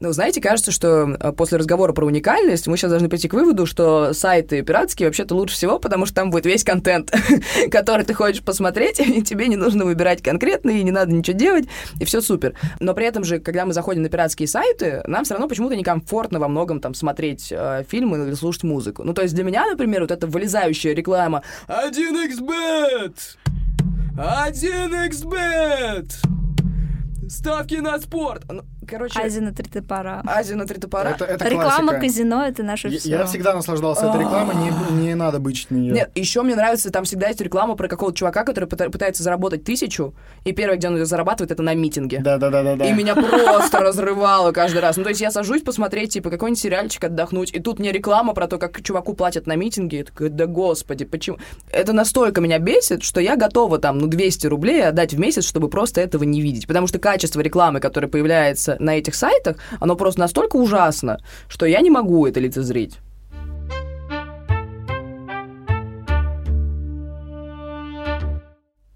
Ну, 0.00 0.12
знаете, 0.12 0.40
кажется, 0.40 0.70
что 0.70 1.16
э, 1.18 1.32
после 1.32 1.58
разговора 1.58 1.92
про 1.92 2.06
уникальность 2.06 2.68
мы 2.68 2.76
сейчас 2.76 2.90
должны 2.90 3.08
прийти 3.08 3.26
к 3.26 3.32
выводу, 3.32 3.66
что 3.66 4.12
сайты 4.12 4.62
пиратские 4.62 5.08
вообще-то 5.08 5.34
лучше 5.34 5.56
всего, 5.56 5.80
потому 5.80 6.06
что 6.06 6.14
там 6.14 6.30
будет 6.30 6.46
весь 6.46 6.62
контент, 6.62 7.12
который 7.72 8.04
ты 8.04 8.14
хочешь 8.14 8.44
посмотреть, 8.44 9.00
и 9.04 9.22
тебе 9.22 9.48
не 9.48 9.56
нужно 9.56 9.84
выбирать 9.84 10.22
конкретно, 10.22 10.70
и 10.70 10.84
не 10.84 10.92
надо 10.92 11.10
ничего 11.12 11.36
делать, 11.36 11.64
и 11.98 12.04
все 12.04 12.20
супер. 12.20 12.54
Но 12.78 12.94
при 12.94 13.06
этом 13.06 13.24
же, 13.24 13.40
когда 13.40 13.66
мы 13.66 13.72
заходим 13.72 14.02
на 14.02 14.08
пиратские 14.08 14.46
сайты, 14.46 15.02
нам 15.08 15.24
все 15.24 15.34
равно 15.34 15.48
почему-то 15.48 15.74
некомфортно 15.74 16.38
во 16.38 16.46
многом 16.46 16.80
там 16.80 16.94
смотреть 16.94 17.48
э, 17.50 17.82
фильмы 17.88 18.24
или 18.24 18.34
слушать 18.34 18.62
музыку. 18.62 19.02
Ну, 19.02 19.14
то 19.14 19.22
есть 19.22 19.34
для 19.34 19.42
меня, 19.42 19.66
например, 19.66 20.02
вот 20.02 20.12
эта 20.12 20.28
вылезающая 20.28 20.94
реклама 20.94 21.42
1xbet! 21.66 23.16
1xbet! 24.16 26.12
Ставки 27.28 27.74
на 27.74 27.98
спорт! 27.98 28.44
Короче, 28.88 29.20
Азия 29.20 29.40
на 29.40 29.52
три 29.52 29.68
топора. 29.68 30.22
Азия 30.26 30.54
на 30.54 30.66
три 30.66 30.78
топора. 30.80 31.10
Это, 31.10 31.24
это 31.24 31.44
Реклама 31.48 31.92
классика. 31.92 32.00
казино 32.00 32.44
это 32.46 32.62
наше 32.62 32.88
Я, 32.88 32.98
все. 32.98 33.08
я 33.10 33.24
всегда 33.26 33.54
наслаждался 33.54 34.06
этой 34.06 34.20
рекламой, 34.20 34.54
не, 34.56 35.02
не 35.02 35.14
надо 35.14 35.38
бычить 35.40 35.70
на 35.70 35.76
нее. 35.76 35.92
Нет, 35.92 36.10
еще 36.14 36.42
мне 36.42 36.54
нравится, 36.56 36.90
там 36.90 37.04
всегда 37.04 37.28
есть 37.28 37.40
реклама 37.40 37.74
про 37.76 37.88
какого-то 37.88 38.16
чувака, 38.16 38.44
который 38.44 38.64
пыта- 38.64 38.90
пытается 38.90 39.22
заработать 39.22 39.64
тысячу, 39.64 40.14
и 40.44 40.52
первое, 40.52 40.76
где 40.78 40.88
он 40.88 40.96
ее 40.96 41.04
зарабатывает, 41.04 41.50
это 41.50 41.62
на 41.62 41.74
митинге. 41.74 42.20
Да, 42.20 42.38
да, 42.38 42.48
да, 42.50 42.62
да, 42.62 42.76
да. 42.76 42.86
И 42.86 42.92
меня 42.92 43.14
просто 43.14 43.80
разрывало 43.80 44.52
каждый 44.52 44.80
раз. 44.80 44.96
Ну, 44.96 45.02
то 45.02 45.10
есть 45.10 45.20
я 45.20 45.30
сажусь 45.30 45.62
посмотреть, 45.62 46.12
типа, 46.14 46.30
какой-нибудь 46.30 46.60
сериальчик 46.60 47.04
отдохнуть, 47.04 47.52
и 47.54 47.60
тут 47.60 47.78
мне 47.78 47.92
реклама 47.92 48.32
про 48.32 48.46
то, 48.46 48.56
как 48.58 48.82
чуваку 48.82 49.12
платят 49.14 49.46
на 49.46 49.54
митинге. 49.56 49.98
Я 49.98 50.04
такая, 50.04 50.30
да 50.30 50.46
господи, 50.46 51.04
почему? 51.04 51.38
Это 51.70 51.92
настолько 51.92 52.40
меня 52.40 52.58
бесит, 52.58 53.02
что 53.02 53.20
я 53.20 53.36
готова 53.36 53.78
там, 53.78 53.98
ну, 53.98 54.06
200 54.06 54.46
рублей 54.46 54.86
отдать 54.86 55.12
в 55.12 55.18
месяц, 55.18 55.44
чтобы 55.44 55.68
просто 55.68 56.00
этого 56.00 56.24
не 56.24 56.40
видеть. 56.40 56.66
Потому 56.66 56.86
что 56.86 56.98
качество 56.98 57.40
рекламы, 57.40 57.80
которое 57.80 58.08
появляется 58.08 58.77
на 58.78 58.96
этих 58.98 59.14
сайтах, 59.14 59.56
оно 59.80 59.96
просто 59.96 60.20
настолько 60.20 60.56
ужасно, 60.56 61.18
что 61.48 61.66
я 61.66 61.80
не 61.80 61.90
могу 61.90 62.26
это 62.26 62.40
лицезреть. 62.40 62.98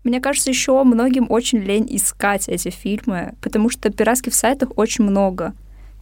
Мне 0.05 0.21
кажется, 0.21 0.51
еще 0.51 0.83
многим 0.83 1.27
очень 1.29 1.59
лень 1.59 1.87
искать 1.91 2.49
эти 2.49 2.71
фильмы, 2.71 3.35
потому 3.41 3.71
что 3.71 3.91
пиратских 3.91 4.35
сайтов 4.35 4.71
очень 4.77 5.05
много. 5.05 5.53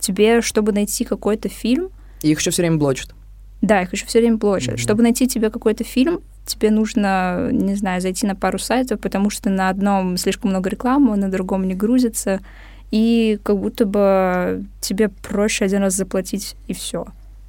Тебе, 0.00 0.40
чтобы 0.40 0.72
найти 0.72 1.04
какой-то 1.04 1.48
фильм, 1.50 1.90
И 2.22 2.30
их 2.30 2.40
еще 2.40 2.50
все 2.50 2.62
время 2.62 2.78
блочат. 2.78 3.14
да, 3.60 3.82
их 3.82 3.92
еще 3.92 4.06
все 4.06 4.20
время 4.20 4.38
блочат. 4.38 4.70
Мгм. 4.74 4.78
Чтобы 4.78 5.02
найти 5.02 5.28
тебе 5.28 5.50
какой-то 5.50 5.84
фильм, 5.84 6.20
тебе 6.46 6.70
нужно, 6.70 7.50
не 7.52 7.74
знаю, 7.74 8.00
зайти 8.00 8.26
на 8.26 8.34
пару 8.34 8.58
сайтов, 8.58 9.00
потому 9.00 9.28
что 9.28 9.50
на 9.50 9.68
одном 9.68 10.16
слишком 10.16 10.50
много 10.50 10.70
рекламы, 10.70 11.16
на 11.16 11.30
другом 11.30 11.64
не 11.68 11.74
грузится, 11.74 12.40
и 12.90 13.38
как 13.42 13.58
будто 13.58 13.86
бы 13.86 14.64
тебе 14.80 15.08
проще 15.08 15.64
один 15.64 15.80
раз 15.80 15.94
заплатить 15.94 16.56
и 16.66 16.74
все, 16.74 17.06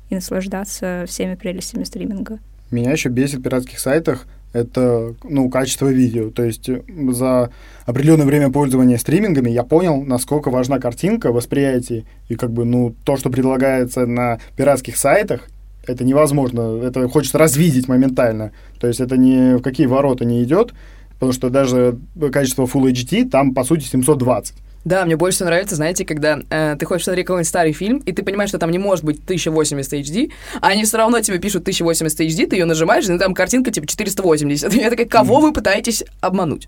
и 0.10 0.16
наслаждаться 0.16 1.06
всеми 1.08 1.36
прелестями 1.36 1.84
стриминга. 1.84 2.40
Меня 2.70 2.92
еще 2.92 3.10
бесит 3.10 3.40
в 3.40 3.44
пиратских 3.44 3.80
сайтах 3.80 4.26
это 4.54 5.16
ну, 5.24 5.50
качество 5.50 5.88
видео. 5.88 6.30
То 6.30 6.44
есть 6.44 6.70
за 7.12 7.52
определенное 7.86 8.26
время 8.26 8.52
пользования 8.52 8.98
стримингами 8.98 9.50
я 9.50 9.64
понял, 9.64 10.02
насколько 10.02 10.50
важна 10.50 10.80
картинка, 10.80 11.32
восприятие. 11.32 12.06
И 12.28 12.36
как 12.36 12.52
бы, 12.52 12.66
ну, 12.66 12.94
то, 13.06 13.18
что 13.18 13.30
предлагается 13.30 14.06
на 14.06 14.40
пиратских 14.58 14.98
сайтах, 14.98 15.48
это 15.88 16.04
невозможно. 16.04 16.82
Это 16.84 17.08
хочется 17.08 17.38
развидеть 17.38 17.88
моментально. 17.88 18.52
То 18.80 18.88
есть 18.88 19.00
это 19.00 19.18
ни 19.18 19.58
в 19.58 19.62
какие 19.62 19.88
ворота 19.88 20.26
не 20.26 20.44
идет, 20.44 20.74
потому 21.14 21.32
что 21.32 21.50
даже 21.50 21.98
качество 22.32 22.66
Full 22.66 22.92
HD 22.92 23.30
там, 23.30 23.54
по 23.54 23.64
сути, 23.64 23.86
720. 23.86 24.56
Да, 24.84 25.06
мне 25.06 25.16
больше 25.16 25.38
всего 25.38 25.50
нравится, 25.50 25.76
знаете, 25.76 26.06
когда 26.06 26.40
э, 26.50 26.76
ты 26.78 26.86
хочешь 26.86 27.06
смотреть 27.06 27.28
какой-нибудь 27.28 27.48
старый 27.48 27.72
фильм, 27.72 28.00
и 28.00 28.12
ты 28.12 28.24
понимаешь, 28.24 28.50
что 28.50 28.58
там 28.58 28.72
не 28.72 28.80
может 28.80 29.06
быть 29.06 29.24
1080 29.24 29.94
HD, 29.94 30.32
а 30.60 30.70
они 30.70 30.84
все 30.86 30.98
равно 30.98 31.20
тебе 31.22 31.38
пишут 31.38 31.62
1080 31.62 32.20
HD, 32.20 32.48
ты 32.48 32.56
ее 32.56 32.66
нажимаешь, 32.66 33.08
и 33.08 33.18
там 33.18 33.34
картинка 33.34 33.72
типа 33.72 33.86
480. 33.86 34.74
Я 34.74 34.90
такая, 34.90 35.08
кого 35.08 35.40
вы 35.40 35.54
пытаетесь 35.54 36.04
обмануть? 36.20 36.68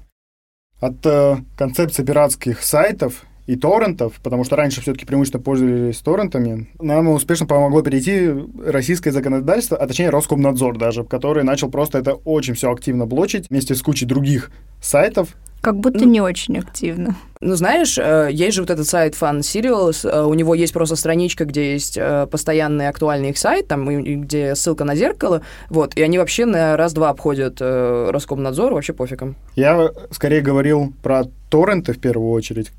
От 0.80 1.06
э, 1.06 1.38
концепции 1.58 2.04
пиратских 2.04 2.62
сайтов 2.62 3.24
и 3.48 3.56
торрентов, 3.56 4.14
потому 4.24 4.44
что 4.44 4.56
раньше 4.56 4.82
все-таки 4.82 5.06
преимущественно 5.06 5.44
пользовались 5.44 6.00
торрентами, 6.00 6.70
нам 6.80 7.10
успешно 7.10 7.46
помогло 7.46 7.82
перейти 7.82 8.30
российское 8.66 9.12
законодательство, 9.12 9.78
а 9.78 9.88
точнее 9.88 10.10
Роскомнадзор 10.10 10.78
даже, 10.78 11.04
который 11.04 11.44
начал 11.44 11.70
просто 11.70 11.98
это 11.98 12.14
очень 12.14 12.54
все 12.54 12.72
активно 12.72 13.06
блочить 13.06 13.50
вместе 13.50 13.76
с 13.76 13.82
кучей 13.82 14.06
других 14.06 14.52
сайтов. 14.82 15.36
Как 15.62 15.78
будто 15.78 16.00
Ну, 16.00 16.12
не 16.12 16.20
очень 16.20 16.58
активно. 16.58 17.16
Ну, 17.40 17.56
знаешь, 17.56 17.98
э, 17.98 18.28
есть 18.34 18.56
же 18.56 18.64
вот 18.64 18.70
этот 18.70 18.86
сайт 18.86 19.16
Fun 19.16 19.40
Serials, 19.40 20.06
э, 20.06 20.26
у 20.26 20.34
него 20.34 20.56
есть 20.56 20.74
просто 20.74 20.98
страничка, 20.98 21.46
где 21.46 21.72
есть 21.72 21.98
э, 21.98 22.28
постоянный 22.30 22.90
актуальный 22.90 23.30
их 23.30 23.38
сайт, 23.38 23.70
там, 23.70 23.86
где 24.24 24.56
ссылка 24.56 24.84
на 24.84 24.94
зеркало, 24.94 25.42
вот, 25.70 25.96
и 25.96 26.02
они 26.02 26.18
вообще 26.18 26.46
на 26.46 26.76
раз-два 26.76 27.10
обходят 27.10 27.62
Роскомнадзор, 27.62 28.74
вообще 28.74 28.92
пофигом. 28.92 29.38
Я 29.56 29.90
скорее 30.12 30.42
говорил 30.42 30.94
про 31.02 31.24
торренты 31.50 31.94
в 31.94 32.00
первую 32.00 32.32
очередь. 32.32 32.74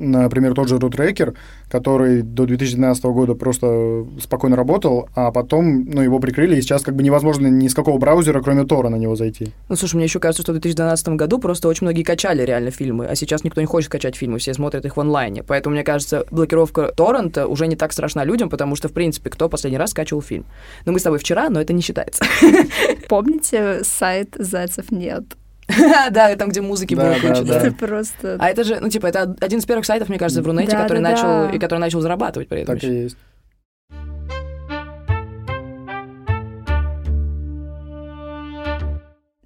Например, 0.00 0.54
тот 0.54 0.68
же 0.68 0.76
RootRacker, 0.76 1.34
который 1.70 2.22
до 2.22 2.46
2012 2.46 3.04
года 3.04 3.34
просто 3.34 4.06
спокойно 4.20 4.56
работал, 4.56 5.10
а 5.14 5.30
потом 5.30 5.84
ну, 5.84 6.00
его 6.00 6.18
прикрыли, 6.20 6.56
и 6.56 6.62
сейчас 6.62 6.82
как 6.82 6.96
бы 6.96 7.02
невозможно 7.02 7.48
ни 7.48 7.68
с 7.68 7.74
какого 7.74 7.98
браузера, 7.98 8.40
кроме 8.40 8.64
Тора, 8.64 8.88
на 8.88 8.96
него 8.96 9.14
зайти. 9.14 9.52
Ну, 9.68 9.76
слушай, 9.76 9.96
мне 9.96 10.04
еще 10.04 10.18
кажется, 10.18 10.42
что 10.42 10.52
в 10.52 10.54
2012 10.54 11.08
году 11.10 11.38
просто 11.38 11.68
очень 11.68 11.86
многие 11.86 12.02
качали 12.02 12.42
реально 12.42 12.70
фильмы, 12.70 13.06
а 13.06 13.14
сейчас 13.14 13.44
никто 13.44 13.60
не 13.60 13.66
хочет 13.66 13.90
качать 13.90 14.16
фильмы, 14.16 14.38
все 14.38 14.54
смотрят 14.54 14.86
их 14.86 14.96
в 14.96 15.00
онлайне. 15.00 15.42
Поэтому, 15.42 15.74
мне 15.74 15.84
кажется, 15.84 16.24
блокировка 16.30 16.92
торрента 16.96 17.46
уже 17.46 17.66
не 17.66 17.76
так 17.76 17.92
страшна 17.92 18.24
людям, 18.24 18.48
потому 18.48 18.76
что, 18.76 18.88
в 18.88 18.92
принципе, 18.92 19.28
кто 19.28 19.50
последний 19.50 19.78
раз 19.78 19.90
скачивал 19.90 20.22
фильм? 20.22 20.46
Ну, 20.86 20.92
мы 20.92 20.98
с 20.98 21.02
тобой 21.02 21.18
вчера, 21.18 21.50
но 21.50 21.60
это 21.60 21.74
не 21.74 21.82
считается. 21.82 22.24
Помните 23.08 23.84
сайт 23.84 24.34
«Зайцев 24.38 24.90
нет»? 24.90 25.24
Да, 26.10 26.34
там, 26.36 26.50
где 26.50 26.60
музыки 26.60 26.94
Да, 26.94 27.02
было 27.02 27.14
да, 27.14 27.28
куча, 27.28 27.44
да. 27.44 27.58
Это 27.60 27.72
просто... 27.72 28.36
А 28.38 28.48
это 28.48 28.64
же, 28.64 28.80
ну, 28.80 28.88
типа, 28.88 29.06
это 29.06 29.34
один 29.40 29.58
из 29.58 29.66
первых 29.66 29.86
сайтов, 29.86 30.08
мне 30.08 30.18
кажется, 30.18 30.42
в 30.42 30.46
Рунете, 30.46 30.72
Да, 30.72 30.82
который 30.82 31.02
да, 31.02 31.10
начал, 31.10 31.28
да. 31.48 31.50
и 31.50 31.58
который 31.58 31.80
начал 31.80 32.00
зарабатывать 32.00 32.48
при 32.48 32.62
этом. 32.62 32.74
Так 32.74 32.84
и 32.84 33.02
есть. 33.02 33.16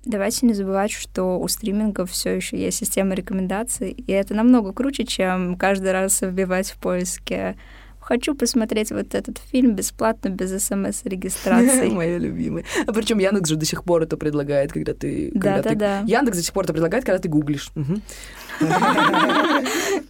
Давайте 0.04 0.46
не 0.46 0.52
забывать, 0.52 0.92
что 0.92 1.40
у 1.40 1.48
стримингов 1.48 2.10
все 2.10 2.36
еще 2.36 2.56
есть 2.56 2.78
система 2.78 3.14
рекомендаций, 3.14 3.90
и 3.90 4.12
это 4.12 4.34
намного 4.34 4.72
круче, 4.72 5.04
чем 5.04 5.56
каждый 5.56 5.92
раз 5.92 6.20
вбивать 6.20 6.70
в 6.70 6.76
поиске 6.76 7.56
«Хочу 8.04 8.34
посмотреть 8.34 8.90
вот 8.90 9.14
этот 9.14 9.38
фильм 9.38 9.74
бесплатно, 9.74 10.28
без 10.28 10.50
смс-регистрации». 10.62 11.88
Моя 11.92 12.18
любимая. 12.18 12.64
А 12.86 12.92
причем 12.92 13.18
Яндекс 13.18 13.48
же 13.48 13.56
до 13.56 13.64
сих 13.64 13.82
пор 13.82 14.02
это 14.02 14.18
предлагает, 14.18 14.72
когда 14.72 14.92
ты... 14.92 15.30
когда 15.32 15.62
ты- 15.62 15.70
Да-да-да. 15.70 16.00
Яндекс 16.06 16.36
до 16.36 16.42
сих 16.44 16.52
пор 16.52 16.64
это 16.64 16.74
предлагает, 16.74 17.04
когда 17.06 17.18
ты 17.18 17.28
гуглишь. 17.30 17.70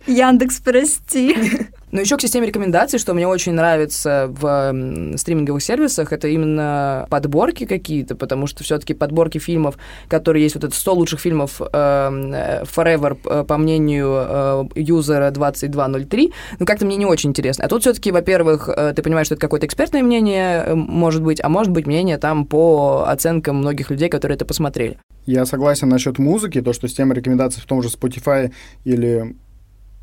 Яндекс, 0.06 0.58
прости. 0.60 1.36
Но 1.94 2.00
еще 2.00 2.16
к 2.16 2.20
системе 2.20 2.48
рекомендаций, 2.48 2.98
что 2.98 3.14
мне 3.14 3.28
очень 3.28 3.52
нравится 3.52 4.26
в 4.28 5.16
стриминговых 5.16 5.62
сервисах, 5.62 6.12
это 6.12 6.26
именно 6.26 7.06
подборки 7.08 7.66
какие-то, 7.66 8.16
потому 8.16 8.48
что 8.48 8.64
все-таки 8.64 8.94
подборки 8.94 9.38
фильмов, 9.38 9.76
которые 10.08 10.42
есть, 10.42 10.56
вот 10.56 10.64
это 10.64 10.74
100 10.74 10.92
лучших 10.92 11.20
фильмов 11.20 11.60
э, 11.60 11.66
э, 11.72 12.64
Forever, 12.64 13.16
э, 13.24 13.44
по 13.44 13.58
мнению 13.58 14.08
э, 14.12 14.64
юзера 14.74 15.30
2203, 15.30 16.32
ну 16.58 16.66
как-то 16.66 16.84
мне 16.84 16.96
не 16.96 17.06
очень 17.06 17.30
интересно. 17.30 17.64
А 17.64 17.68
тут 17.68 17.82
все-таки, 17.82 18.10
во-первых, 18.10 18.68
э, 18.68 18.92
ты 18.92 19.00
понимаешь, 19.00 19.26
что 19.26 19.36
это 19.36 19.42
какое-то 19.42 19.66
экспертное 19.66 20.02
мнение, 20.02 20.64
э, 20.66 20.74
может 20.74 21.22
быть, 21.22 21.40
а 21.44 21.48
может 21.48 21.70
быть 21.70 21.86
мнение 21.86 22.18
там 22.18 22.44
по 22.44 23.04
оценкам 23.06 23.58
многих 23.58 23.90
людей, 23.90 24.08
которые 24.08 24.34
это 24.34 24.44
посмотрели. 24.44 24.98
Я 25.26 25.46
согласен 25.46 25.88
насчет 25.90 26.18
музыки, 26.18 26.60
то, 26.60 26.72
что 26.72 26.88
система 26.88 27.14
рекомендаций 27.14 27.62
в 27.62 27.66
том 27.66 27.84
же 27.84 27.88
Spotify 27.88 28.50
или 28.82 29.36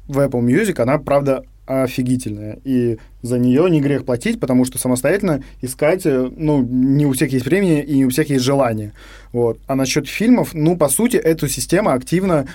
в 0.07 0.19
Apple 0.19 0.41
Music, 0.41 0.81
она, 0.81 0.97
правда, 0.97 1.43
офигительная. 1.71 2.59
И 2.63 2.97
за 3.21 3.39
нее 3.39 3.69
не 3.69 3.81
грех 3.81 4.05
платить, 4.05 4.39
потому 4.39 4.65
что 4.65 4.77
самостоятельно 4.77 5.43
искать, 5.61 6.05
э, 6.05 6.29
ну, 6.35 6.61
не 6.61 7.05
у 7.05 7.13
всех 7.13 7.31
есть 7.31 7.45
времени 7.45 7.81
и 7.81 7.97
не 7.97 8.05
у 8.05 8.09
всех 8.09 8.29
есть 8.29 8.43
желание. 8.43 8.93
Вот. 9.31 9.59
А 9.67 9.75
насчет 9.75 10.07
фильмов, 10.07 10.53
ну, 10.53 10.77
по 10.77 10.89
сути, 10.89 11.17
эту 11.17 11.47
систему 11.47 11.91
активно, 11.91 12.47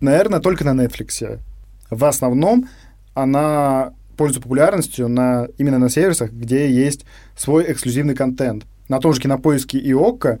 наверное, 0.00 0.40
только 0.40 0.64
на 0.64 0.84
Netflix. 0.84 1.40
В 1.90 2.04
основном 2.04 2.68
она 3.14 3.92
пользуется 4.16 4.42
популярностью 4.42 5.08
на, 5.08 5.48
именно 5.58 5.78
на 5.78 5.90
сервисах, 5.90 6.32
где 6.32 6.70
есть 6.70 7.04
свой 7.36 7.70
эксклюзивный 7.70 8.14
контент. 8.14 8.64
На 8.88 9.00
том 9.00 9.12
же 9.12 9.20
Кинопоиске 9.20 9.78
и 9.78 9.92
ОККО 9.92 10.38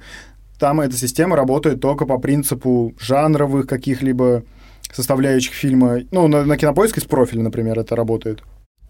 там 0.58 0.80
эта 0.80 0.96
система 0.96 1.36
работает 1.36 1.80
только 1.80 2.06
по 2.06 2.18
принципу 2.18 2.94
жанровых 2.98 3.66
каких-либо 3.66 4.44
составляющих 4.92 5.52
фильма. 5.52 6.00
Ну, 6.10 6.28
на, 6.28 6.44
на 6.44 6.56
кинопоиске 6.56 7.00
с 7.00 7.04
профиля, 7.04 7.42
например, 7.42 7.78
это 7.78 7.96
работает. 7.96 8.42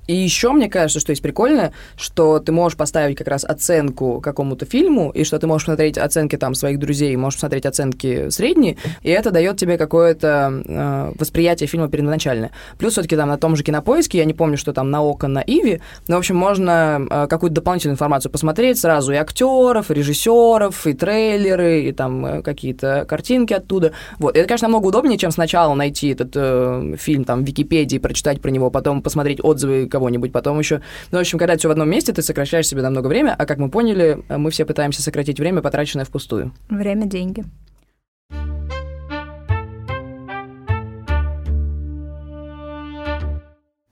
И 0.07 0.15
еще 0.15 0.53
мне 0.53 0.69
кажется, 0.69 1.01
что 1.01 1.11
есть 1.11 1.23
прикольно, 1.23 1.73
что 1.97 2.39
ты 2.39 2.53
можешь 2.53 2.77
поставить 2.77 3.17
как 3.17 3.29
раз 3.29 3.45
оценку 3.45 4.21
какому-то 4.21 4.67
фильму, 4.67 5.11
и 5.11 5.25
что 5.25 5.39
ты 5.39 5.47
можешь 5.47 5.67
смотреть 5.67 5.99
оценки 5.99 6.37
там 6.37 6.55
своих 6.55 6.79
друзей, 6.79 7.15
можешь 7.17 7.41
смотреть 7.41 7.67
оценки 7.67 8.31
средние, 8.31 8.77
и 9.03 9.11
это 9.11 9.31
дает 9.31 9.57
тебе 9.57 9.79
какое-то 9.79 10.63
э, 10.65 11.13
восприятие 11.19 11.67
фильма 11.67 11.89
первоначальное. 11.89 12.53
Плюс 12.79 12.93
все-таки 12.93 13.17
там 13.17 13.29
на 13.29 13.39
том 13.39 13.57
же 13.57 13.63
кинопоиске, 13.63 14.19
я 14.19 14.25
не 14.25 14.35
помню, 14.35 14.57
что 14.57 14.73
там 14.73 14.91
на 14.91 15.03
Око, 15.03 15.29
на 15.29 15.41
Иви, 15.41 15.81
но, 16.09 16.17
в 16.17 16.19
общем, 16.19 16.37
можно 16.37 17.07
э, 17.09 17.27
какую-то 17.29 17.57
дополнительную 17.57 17.95
информацию 17.95 18.31
посмотреть 18.31 18.79
сразу 18.79 19.13
и 19.13 19.17
актеров, 19.17 19.91
и 19.91 19.95
режиссеров, 19.95 20.87
и 20.87 20.93
трейлеры, 20.95 21.83
и 21.83 21.93
там 21.93 22.25
э, 22.25 22.43
какие-то 22.43 23.05
картинки 23.09 23.55
оттуда. 23.55 23.93
Вот. 24.19 24.37
И 24.37 24.39
это, 24.39 24.49
конечно, 24.49 24.69
намного 24.69 24.87
удобнее, 24.87 25.19
чем 25.19 25.31
сначала 25.31 25.75
найти 25.75 26.11
этот 26.11 26.33
э, 26.35 26.95
фильм 26.99 27.25
там 27.25 27.45
в 27.45 27.47
Википедии, 27.47 27.99
прочитать 27.99 28.41
про 28.41 28.51
него, 28.51 28.71
потом 28.71 29.03
посмотреть 29.03 29.41
отзывы 29.43 29.87
кого-нибудь, 29.97 30.31
потом 30.31 30.59
еще... 30.59 30.83
Ну, 31.11 31.19
в 31.19 31.21
общем, 31.23 31.39
когда 31.39 31.57
все 31.57 31.69
в 31.69 31.71
одном 31.71 31.89
месте, 31.89 32.13
ты 32.13 32.23
сокращаешь 32.23 32.69
себе 32.69 32.83
намного 32.83 33.07
время, 33.09 33.35
а 33.39 33.47
как 33.47 33.57
мы 33.59 33.71
поняли, 33.71 34.23
э, 34.29 34.37
мы 34.37 34.51
все 34.51 34.67
пытаемся 34.67 35.03
сократить 35.03 35.41
время, 35.41 35.63
потраченное 35.63 36.05
впустую. 36.05 36.53
Время— 36.69 37.07
деньги. 37.07 37.45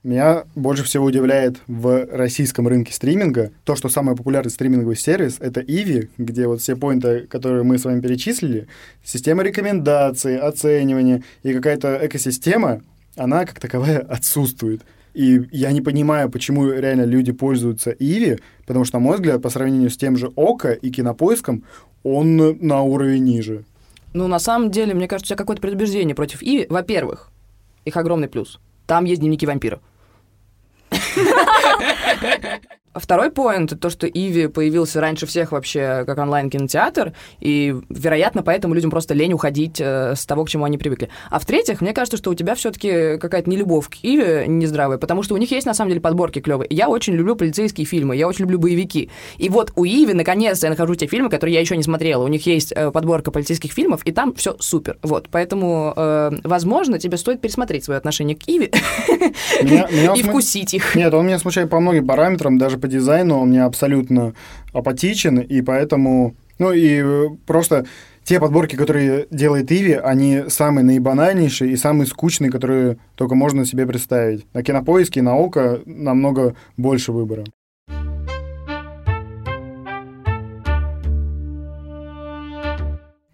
Меня 0.03 0.43
больше 0.53 0.83
всего 0.83 1.05
удивляет 1.05 1.57
в 1.65 2.05
российском 2.11 2.67
рынке 2.67 2.93
стриминга 2.93 3.49
то, 3.63 3.75
что 3.75 3.89
самый 3.89 4.15
популярный 4.15 4.51
стриминговый 4.51 4.95
сервис— 4.95 5.37
это 5.39 5.61
Иви, 5.61 6.11
где 6.19 6.45
вот 6.45 6.61
все 6.61 6.75
поинты, 6.75 7.21
которые 7.21 7.63
мы 7.63 7.79
с 7.79 7.85
вами 7.85 8.01
перечислили, 8.01 8.67
система 9.03 9.41
рекомендаций, 9.41 10.37
оценивания 10.37 11.23
и 11.41 11.53
какая-то 11.53 11.97
экосистема, 12.03 12.83
она 13.15 13.45
как 13.45 13.59
таковая 13.59 13.97
отсутствует. 13.97 14.83
И 15.15 15.47
я 15.51 15.71
не 15.71 15.81
понимаю, 15.81 16.29
почему 16.29 16.69
реально 16.69 17.05
люди 17.05 17.31
пользуются 17.31 17.91
Иви, 17.91 18.37
потому 18.67 18.83
что, 18.83 18.97
на 18.97 19.03
мой 19.03 19.15
взгляд, 19.15 19.41
по 19.41 19.49
сравнению 19.49 19.89
с 19.89 19.95
тем 19.95 20.17
же 20.17 20.27
Око 20.35 20.73
и 20.73 20.91
Кинопоиском, 20.91 21.63
он 22.03 22.35
на 22.35 22.81
уровень 22.81 23.23
ниже. 23.23 23.63
Ну, 24.13 24.27
на 24.27 24.39
самом 24.39 24.71
деле, 24.71 24.93
мне 24.93 25.07
кажется, 25.07 25.33
у 25.33 25.35
тебя 25.35 25.37
какое-то 25.37 25.61
предубеждение 25.61 26.15
против 26.15 26.43
Иви. 26.43 26.67
Во-первых, 26.69 27.31
их 27.85 27.95
огромный 27.95 28.27
плюс. 28.27 28.59
Там 28.85 29.05
есть 29.05 29.21
дневники 29.21 29.45
вампира. 29.45 29.79
Второй 32.95 33.31
поинт— 33.31 33.79
то, 33.81 33.89
что 33.89 34.07
Иви 34.07 34.47
появился 34.47 35.01
раньше 35.01 35.25
всех 35.25 35.51
вообще 35.51 36.03
как 36.05 36.17
онлайн-кинотеатр, 36.17 37.13
и, 37.39 37.75
вероятно, 37.89 38.43
поэтому 38.43 38.73
людям 38.73 38.91
просто 38.91 39.13
лень 39.13 39.33
уходить 39.33 39.79
э, 39.79 40.15
с 40.15 40.25
того, 40.25 40.45
к 40.45 40.49
чему 40.49 40.65
они 40.65 40.77
привыкли. 40.77 41.09
А 41.29 41.39
в-третьих, 41.39 41.81
мне 41.81 41.93
кажется, 41.93 42.17
что 42.17 42.31
у 42.31 42.33
тебя 42.33 42.55
все 42.55 42.71
таки 42.71 43.17
какая-то 43.17 43.49
нелюбовь 43.49 43.89
к 43.89 43.95
Иви 44.03 44.47
нездравая, 44.47 44.97
потому 44.97 45.23
что 45.23 45.35
у 45.35 45.37
них 45.37 45.51
есть, 45.51 45.65
на 45.65 45.73
самом 45.73 45.89
деле, 45.89 46.01
подборки 46.01 46.39
клевые. 46.39 46.67
Я 46.69 46.89
очень 46.89 47.13
люблю 47.13 47.35
полицейские 47.35 47.85
фильмы, 47.85 48.15
я 48.15 48.27
очень 48.27 48.43
люблю 48.43 48.59
боевики. 48.59 49.09
И 49.37 49.49
вот 49.49 49.71
у 49.75 49.85
Иви, 49.85 50.13
наконец-то, 50.13 50.67
я 50.67 50.71
нахожу 50.71 50.95
те 50.95 51.07
фильмы, 51.07 51.29
которые 51.29 51.55
я 51.55 51.61
еще 51.61 51.75
не 51.75 51.83
смотрела. 51.83 52.23
У 52.23 52.27
них 52.27 52.45
есть 52.45 52.71
э, 52.75 52.91
подборка 52.91 53.31
полицейских 53.31 53.71
фильмов, 53.71 54.01
и 54.05 54.11
там 54.11 54.33
все 54.35 54.55
супер. 54.59 54.97
Вот, 55.01 55.27
поэтому, 55.29 55.93
э, 55.95 56.31
возможно, 56.43 56.99
тебе 56.99 57.17
стоит 57.17 57.41
пересмотреть 57.41 57.83
свое 57.83 57.97
отношение 57.97 58.35
к 58.35 58.43
Иви 58.47 58.71
и 60.17 60.23
вкусить 60.23 60.73
их. 60.73 60.95
Нет, 60.95 61.13
он 61.13 61.27
меня 61.27 61.39
смущает 61.39 61.69
по 61.69 61.79
многим 61.79 62.07
параметрам, 62.07 62.57
даже 62.57 62.77
по 62.85 62.87
дизайну 62.87 63.39
он 63.39 63.49
мне 63.49 63.63
абсолютно 63.63 64.35
апатичен, 64.71 65.39
и 65.39 65.61
поэтому... 65.61 66.35
Ну 66.59 66.71
и 66.71 67.01
э, 67.03 67.25
просто 67.47 67.85
те 68.23 68.39
подборки, 68.39 68.75
которые 68.75 69.25
делает 69.31 69.71
Иви, 69.71 69.93
они 69.93 70.43
самые 70.49 70.85
наибанальнейшие 70.85 71.71
и 71.71 71.77
самые 71.77 72.05
скучные, 72.05 72.51
которые 72.51 72.97
только 73.15 73.33
можно 73.33 73.65
себе 73.65 73.87
представить. 73.87 74.45
На 74.53 74.61
Кинопоиске 74.61 75.23
на 75.23 75.35
Око 75.35 75.81
намного 75.85 76.55
больше 76.77 77.11
выбора. 77.11 77.43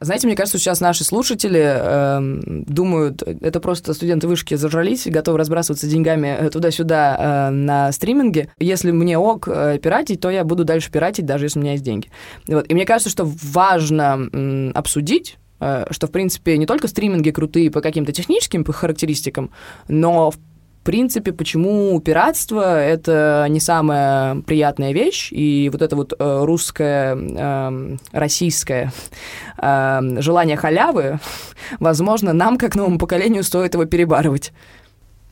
Знаете, 0.01 0.25
мне 0.25 0.36
кажется, 0.36 0.58
сейчас 0.58 0.81
наши 0.81 1.03
слушатели 1.03 1.62
э, 1.63 2.63
думают, 2.65 3.22
это 3.22 3.60
просто 3.60 3.93
студенты 3.93 4.27
вышки 4.27 4.55
зажрались, 4.55 5.05
готовы 5.05 5.38
разбрасываться 5.38 5.86
деньгами 5.86 6.36
э, 6.39 6.50
туда-сюда 6.50 7.17
э, 7.20 7.50
на 7.51 7.91
стриминге. 7.91 8.51
Если 8.60 8.89
мне 8.89 9.20
ок 9.20 9.48
э, 9.48 9.77
пиратить, 9.77 10.20
то 10.20 10.31
я 10.31 10.43
буду 10.43 10.65
дальше 10.65 10.91
пиратить, 10.91 11.27
даже 11.27 11.46
если 11.46 11.60
у 11.60 11.62
меня 11.62 11.74
есть 11.74 11.84
деньги. 11.84 12.10
Вот. 12.48 12.65
И 12.67 12.74
мне 12.74 12.86
кажется, 12.86 13.12
что 13.12 13.25
важно 13.25 14.27
э, 14.34 14.72
обсудить 14.74 15.38
что, 15.91 16.08
в 16.08 16.12
принципе, 16.12 16.58
не 16.58 16.65
только 16.65 16.88
стриминги 16.88 17.29
крутые 17.29 17.70
по 17.70 17.81
каким-то 17.81 18.12
техническим 18.12 18.65
характеристикам, 18.65 19.51
но, 19.88 20.31
в 20.31 20.39
в 20.81 20.83
принципе, 20.83 21.31
почему 21.31 22.00
пиратство— 22.00 22.81
это 22.83 23.45
не 23.50 23.59
самая 23.59 24.41
приятная 24.41 24.93
вещь, 24.93 25.31
и 25.31 25.69
вот 25.71 25.83
это 25.83 25.95
вот 25.95 26.13
э, 26.17 26.43
русское, 26.43 27.15
э, 27.15 27.97
российское 28.11 28.91
э, 29.59 30.00
желание 30.21 30.57
халявы, 30.57 31.19
возможно, 31.79 32.33
нам, 32.33 32.57
как 32.57 32.73
новому 32.73 32.97
поколению, 32.97 33.43
стоит 33.43 33.75
его 33.75 33.85
перебарывать. 33.85 34.53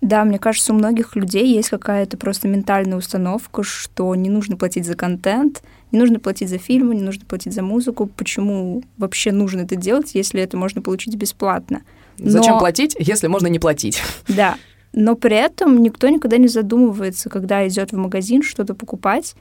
Да, 0.02 0.24
мне 0.24 0.38
кажется, 0.38 0.72
у 0.72 0.76
многих 0.76 1.16
людей 1.16 1.52
есть 1.52 1.70
какая-то 1.70 2.16
просто 2.16 2.48
ментальная 2.48 3.00
установка, 3.00 3.64
что 3.64 4.14
не 4.14 4.30
нужно 4.30 4.56
платить 4.56 4.86
за 4.86 4.94
контент, 4.94 5.64
не 5.92 5.98
нужно 5.98 6.20
платить 6.20 6.50
за 6.50 6.60
фильмы, 6.60 6.94
не 6.94 7.02
нужно 7.02 7.26
платить 7.26 7.54
за 7.54 7.64
музыку. 7.64 8.06
Почему 8.06 8.84
вообще 9.00 9.32
нужно 9.32 9.62
это 9.62 9.76
делать, 9.76 10.12
если 10.14 10.44
это 10.44 10.58
можно 10.58 10.84
получить 10.84 11.16
бесплатно? 11.16 11.82
Но... 12.20 12.30
Зачем 12.30 12.60
платить, 12.60 12.96
если 13.00 13.26
можно 13.26 13.48
не 13.48 13.58
платить? 13.58 14.04
Да, 14.28 14.56
но 14.94 15.16
при 15.16 15.36
этом 15.36 15.82
никто 15.82 16.10
никогда 16.10 16.38
не 16.38 16.48
задумывается, 16.48 17.30
когда 17.30 17.68
идет 17.68 17.92
в 17.92 17.98
магазин 17.98 18.42
что-то 18.42 18.74
покупать, 18.74 19.36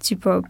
типа, 0.00 0.44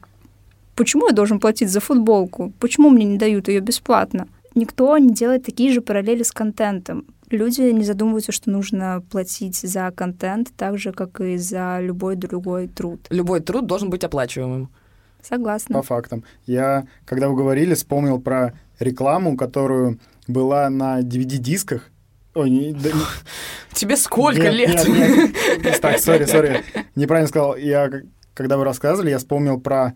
почему 0.75 1.09
я 1.09 1.13
должен 1.13 1.41
платить 1.41 1.71
за 1.71 1.81
футболку? 1.81 2.53
Почему 2.61 2.91
мне 2.91 3.05
не 3.05 3.19
дают 3.19 3.49
ее 3.49 3.61
бесплатно? 3.61 4.29
Никто 4.55 4.97
не 4.99 5.13
делает 5.13 5.45
такие 5.45 5.73
же 5.73 5.81
параллели 5.81 6.23
с 6.23 6.33
контентом. 6.33 7.05
Люди 7.31 7.61
не 7.61 7.85
задумываются, 7.85 8.33
что 8.33 8.51
нужно 8.51 9.03
платить 9.11 9.57
за 9.57 9.91
контент 9.95 10.51
так 10.57 10.79
же, 10.79 10.93
как 10.93 11.21
и 11.21 11.37
за 11.37 11.79
любой 11.81 12.17
другой 12.17 12.69
труд. 12.69 13.07
Любой 13.11 13.41
труд 13.41 13.67
должен 13.67 13.91
быть 13.91 14.03
оплачиваемым. 14.03 14.71
Согласна. 15.21 15.75
По 15.75 15.83
фактам. 15.83 16.25
Я, 16.47 16.87
когда 17.05 17.29
вы 17.29 17.37
говорили, 17.37 17.75
вспомнил 17.75 18.21
про 18.21 18.55
рекламу, 18.79 19.37
которую 19.37 19.99
была 20.27 20.71
на 20.71 21.01
DVD-дисках, 21.01 21.91
Ой, 22.39 22.51
не, 22.51 22.73
да, 22.73 22.91
не... 22.91 23.03
Тебе 23.73 23.97
сколько 23.97 24.43
нет, 24.43 24.55
лет? 24.55 24.89
Нет, 24.89 25.35
нет. 25.65 25.81
Так, 25.81 25.99
сори, 25.99 26.25
сори. 26.25 26.63
Неправильно 26.95 27.29
сказал. 27.29 27.57
Я, 27.57 27.91
когда 28.35 28.57
вы 28.57 28.65
рассказывали, 28.65 29.11
я 29.11 29.19
вспомнил 29.19 29.61
про 29.61 29.95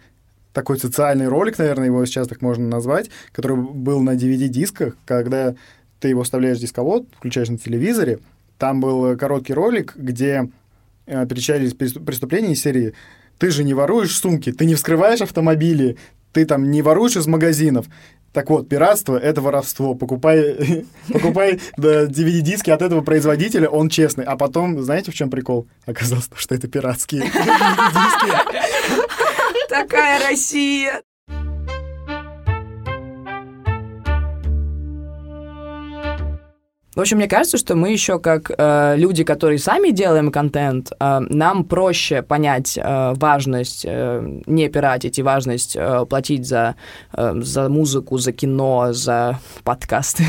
такой 0.52 0.78
социальный 0.78 1.28
ролик, 1.28 1.58
наверное, 1.58 1.86
его 1.86 2.04
сейчас 2.04 2.26
так 2.26 2.42
можно 2.42 2.66
назвать, 2.66 3.10
который 3.30 3.56
был 3.56 4.00
на 4.00 4.16
DVD-дисках, 4.16 4.96
когда 5.06 5.54
ты 6.00 6.08
его 6.08 6.24
вставляешь 6.24 6.58
в 6.58 6.62
дисковод, 6.62 7.06
включаешь 7.16 7.48
на 7.48 7.58
телевизоре. 7.58 8.18
Там 8.58 8.80
был 8.80 9.16
короткий 9.16 9.54
ролик, 9.54 9.94
где 9.94 10.50
э, 11.06 11.26
перечислялись 11.26 11.74
преступления 11.74 12.52
из 12.52 12.60
серии 12.60 12.94
«Ты 13.38 13.52
же 13.52 13.62
не 13.62 13.72
воруешь 13.72 14.16
сумки, 14.16 14.50
ты 14.50 14.66
не 14.66 14.74
вскрываешь 14.74 15.20
автомобили, 15.20 15.96
ты 16.32 16.44
там 16.44 16.72
не 16.72 16.82
воруешь 16.82 17.16
из 17.16 17.28
магазинов». 17.28 17.86
Так 18.32 18.48
вот, 18.48 18.68
пиратство— 18.68 19.16
это 19.22 19.40
воровство. 19.42 19.94
Покупай, 19.94 20.86
покупай 21.12 21.60
DVD-диски 21.76 22.70
от 22.70 22.82
этого 22.82 23.02
производителя, 23.02 23.68
он 23.68 23.88
честный. 23.88 24.24
А 24.24 24.36
потом, 24.36 24.82
знаете, 24.82 25.10
в 25.10 25.14
чем 25.14 25.30
прикол? 25.30 25.66
Оказалось, 25.86 26.30
что 26.34 26.54
это 26.54 26.68
пиратские 26.68 27.22
диски. 27.24 28.32
Такая 29.68 30.28
Россия! 30.28 31.02
В 36.94 37.00
общем, 37.00 37.16
мне 37.16 37.26
кажется, 37.26 37.56
что 37.56 37.74
мы 37.74 37.90
еще 37.90 38.18
как 38.18 38.50
э, 38.50 38.96
люди, 38.96 39.24
которые 39.24 39.58
сами 39.58 39.92
делаем 39.92 40.30
контент, 40.30 40.92
э, 40.92 41.20
нам 41.20 41.64
проще 41.64 42.20
понять 42.20 42.76
э, 42.76 43.14
важность 43.14 43.86
э, 43.88 44.40
не 44.46 44.68
пиратить 44.68 45.18
и 45.18 45.22
важность 45.22 45.74
э, 45.74 46.04
платить 46.04 46.46
за, 46.46 46.74
э, 47.14 47.32
за 47.40 47.70
музыку, 47.70 48.18
за 48.18 48.32
кино, 48.32 48.92
за 48.92 49.38
подкасты. 49.64 50.24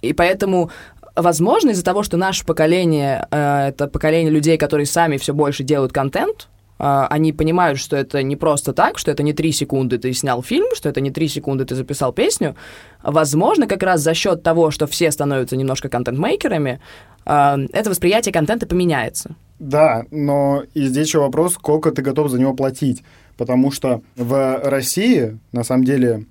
И 0.00 0.12
поэтому 0.12 0.70
Возможно, 1.16 1.70
из-за 1.70 1.82
того, 1.82 2.02
что 2.02 2.18
наше 2.18 2.44
поколение 2.44 3.26
э, 3.30 3.68
это 3.68 3.86
поколение 3.86 4.30
людей, 4.30 4.58
которые 4.58 4.84
сами 4.84 5.16
все 5.16 5.32
больше 5.32 5.64
делают 5.64 5.90
контент, 5.90 6.48
они 6.78 7.32
понимают, 7.32 7.78
что 7.78 7.96
это 7.96 8.22
не 8.22 8.36
просто 8.36 8.72
так, 8.72 8.98
что 8.98 9.10
это 9.10 9.22
не 9.22 9.32
три 9.32 9.52
секунды 9.52 9.98
ты 9.98 10.12
снял 10.12 10.42
фильм, 10.42 10.66
что 10.74 10.88
это 10.88 11.00
не 11.00 11.10
три 11.10 11.28
секунды 11.28 11.64
ты 11.64 11.74
записал 11.74 12.12
песню. 12.12 12.54
Возможно, 13.02 13.66
как 13.66 13.82
раз 13.82 14.00
за 14.00 14.14
счет 14.14 14.42
того, 14.42 14.70
что 14.70 14.86
все 14.86 15.10
становятся 15.10 15.56
немножко 15.56 15.88
контент-мейкерами, 15.88 16.80
а, 17.24 17.58
это 17.72 17.90
восприятие 17.90 18.32
контента 18.32 18.66
поменяется. 18.66 19.34
Да, 19.58 20.04
но 20.10 20.64
и 20.74 20.86
здесь 20.86 21.08
еще 21.08 21.20
вопрос, 21.20 21.54
сколько 21.54 21.90
ты 21.90 22.02
готов 22.02 22.30
за 22.30 22.38
него 22.38 22.54
платить. 22.54 23.02
Потому 23.36 23.70
что 23.70 24.02
в 24.16 24.60
России, 24.64 25.38
на 25.52 25.64
самом 25.64 25.84
деле, 25.84 26.26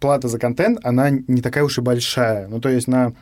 плата 0.00 0.28
за 0.28 0.38
контент, 0.38 0.78
она 0.82 1.10
не 1.10 1.40
такая 1.40 1.64
уж 1.64 1.78
и 1.78 1.80
большая. 1.80 2.48
Ну, 2.48 2.60
то 2.60 2.68
есть 2.68 2.88
на 2.88 3.12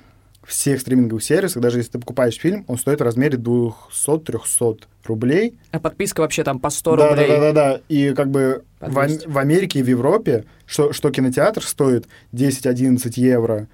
всех 0.45 0.81
стриминговых 0.81 1.23
сервисах, 1.23 1.63
даже 1.63 1.79
если 1.79 1.93
ты 1.93 1.99
покупаешь 1.99 2.39
фильм, 2.39 2.65
он 2.69 2.79
стоит 2.79 3.01
в 3.01 3.05
размере 3.05 3.39
200-300 3.39 4.85
рублей. 5.07 5.59
А 5.71 5.81
подписка 5.81 6.21
вообще 6.21 6.45
там 6.45 6.59
по 6.59 6.71
100 6.71 6.97
да, 6.97 7.09
рублей? 7.09 7.29
Да, 7.29 7.35
да, 7.35 7.41
да, 7.41 7.53
да. 7.53 7.81
И 7.89 8.15
как 8.15 8.31
бы 8.31 8.65
в, 8.81 9.09
в 9.27 9.39
Америке 9.39 9.81
и 9.81 9.83
в 9.83 9.89
Европе, 9.89 10.45
что, 10.67 10.93
что 10.93 11.11
кинотеатр 11.11 11.65
стоит 11.65 12.07
10-11 12.33 13.13
евро, 13.17 13.69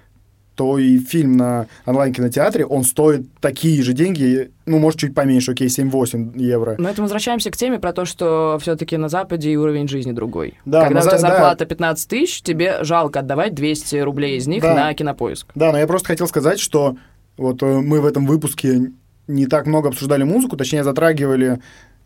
то 0.59 0.77
и 0.77 0.97
фильм 0.97 1.37
на 1.37 1.67
онлайн-кинотеатре, 1.85 2.65
он 2.65 2.83
стоит 2.83 3.25
такие 3.39 3.81
же 3.81 3.93
деньги, 3.93 4.51
ну, 4.65 4.77
может, 4.77 4.99
чуть 4.99 5.15
поменьше, 5.15 5.53
окей, 5.53 5.69
7-8 5.69 6.37
евро. 6.37 6.75
Но 6.77 6.89
это 6.89 6.99
мы 6.99 7.03
возвращаемся 7.03 7.49
к 7.49 7.55
теме 7.55 7.79
про 7.79 7.93
то, 7.93 8.03
что 8.03 8.57
все-таки 8.61 8.97
на 8.97 9.07
Западе 9.07 9.51
и 9.51 9.55
уровень 9.55 9.87
жизни 9.87 10.11
другой. 10.11 10.55
Да, 10.65 10.83
Когда 10.83 10.99
у 10.99 11.03
тебя 11.03 11.17
зарплата 11.17 11.59
да. 11.59 11.65
15 11.65 12.09
тысяч, 12.09 12.41
тебе 12.41 12.83
жалко 12.83 13.21
отдавать 13.21 13.53
200 13.53 13.95
рублей 13.99 14.35
из 14.35 14.47
них 14.47 14.61
да. 14.61 14.75
на 14.75 14.93
кинопоиск. 14.93 15.47
Да, 15.55 15.71
но 15.71 15.77
я 15.77 15.87
просто 15.87 16.09
хотел 16.09 16.27
сказать, 16.27 16.59
что 16.59 16.97
вот 17.37 17.63
э, 17.63 17.65
мы 17.65 18.01
в 18.01 18.05
этом 18.05 18.25
выпуске 18.25 18.91
не 19.29 19.45
так 19.45 19.67
много 19.67 19.89
обсуждали 19.89 20.23
музыку, 20.23 20.57
точнее, 20.57 20.83
затрагивали 20.83 21.59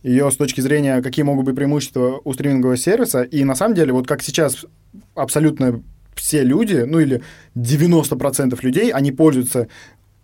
ее 0.03 0.29
с 0.29 0.35
точки 0.35 0.61
зрения, 0.61 1.01
какие 1.01 1.23
могут 1.23 1.45
быть 1.45 1.55
преимущества 1.55 2.19
у 2.23 2.33
стримингового 2.33 2.77
сервиса. 2.77 3.23
И 3.23 3.43
на 3.45 3.55
самом 3.55 3.73
деле, 3.73 3.93
вот 3.93 4.05
как 4.05 4.21
сейчас 4.21 4.65
абсолютно 5.15 5.81
все 6.13 6.43
люди, 6.43 6.83
ну 6.85 6.99
или 6.99 7.23
90% 7.55 8.59
людей, 8.61 8.91
они 8.91 9.11
пользуются 9.11 9.69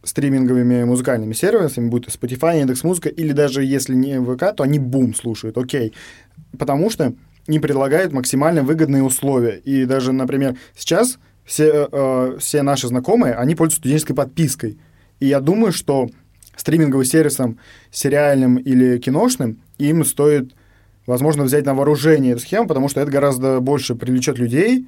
стриминговыми 0.03 0.83
музыкальными 0.83 1.33
сервисами, 1.33 1.89
будь 1.89 2.05
то 2.05 2.11
Spotify, 2.11 2.59
Яндекс.Музыка, 2.59 3.09
или 3.09 3.31
даже 3.31 3.63
если 3.63 3.95
не 3.95 4.19
ВК, 4.21 4.55
то 4.55 4.63
они 4.63 4.79
бум 4.79 5.15
слушают, 5.15 5.57
окей. 5.57 5.93
Потому 6.57 6.89
что 6.89 7.13
им 7.47 7.61
предлагают 7.61 8.13
максимально 8.13 8.63
выгодные 8.63 9.03
условия. 9.03 9.57
И 9.57 9.85
даже, 9.85 10.11
например, 10.11 10.55
сейчас 10.75 11.19
все, 11.45 11.87
э, 11.91 12.37
все 12.39 12.61
наши 12.61 12.87
знакомые, 12.87 13.33
они 13.33 13.55
пользуются 13.55 13.79
студенческой 13.79 14.13
подпиской. 14.13 14.77
И 15.19 15.27
я 15.27 15.39
думаю, 15.39 15.71
что 15.73 16.09
стриминговым 16.59 17.05
сервисам, 17.05 17.57
сериальным 17.89 18.57
или 18.57 18.97
киношным, 18.97 19.59
им 19.77 20.03
стоит, 20.03 20.53
возможно, 21.05 21.43
взять 21.43 21.65
на 21.65 21.73
вооружение 21.73 22.33
эту 22.33 22.41
схему, 22.41 22.67
потому 22.67 22.89
что 22.89 22.99
это 22.99 23.09
гораздо 23.09 23.61
больше 23.61 23.95
привлечет 23.95 24.37
людей, 24.37 24.87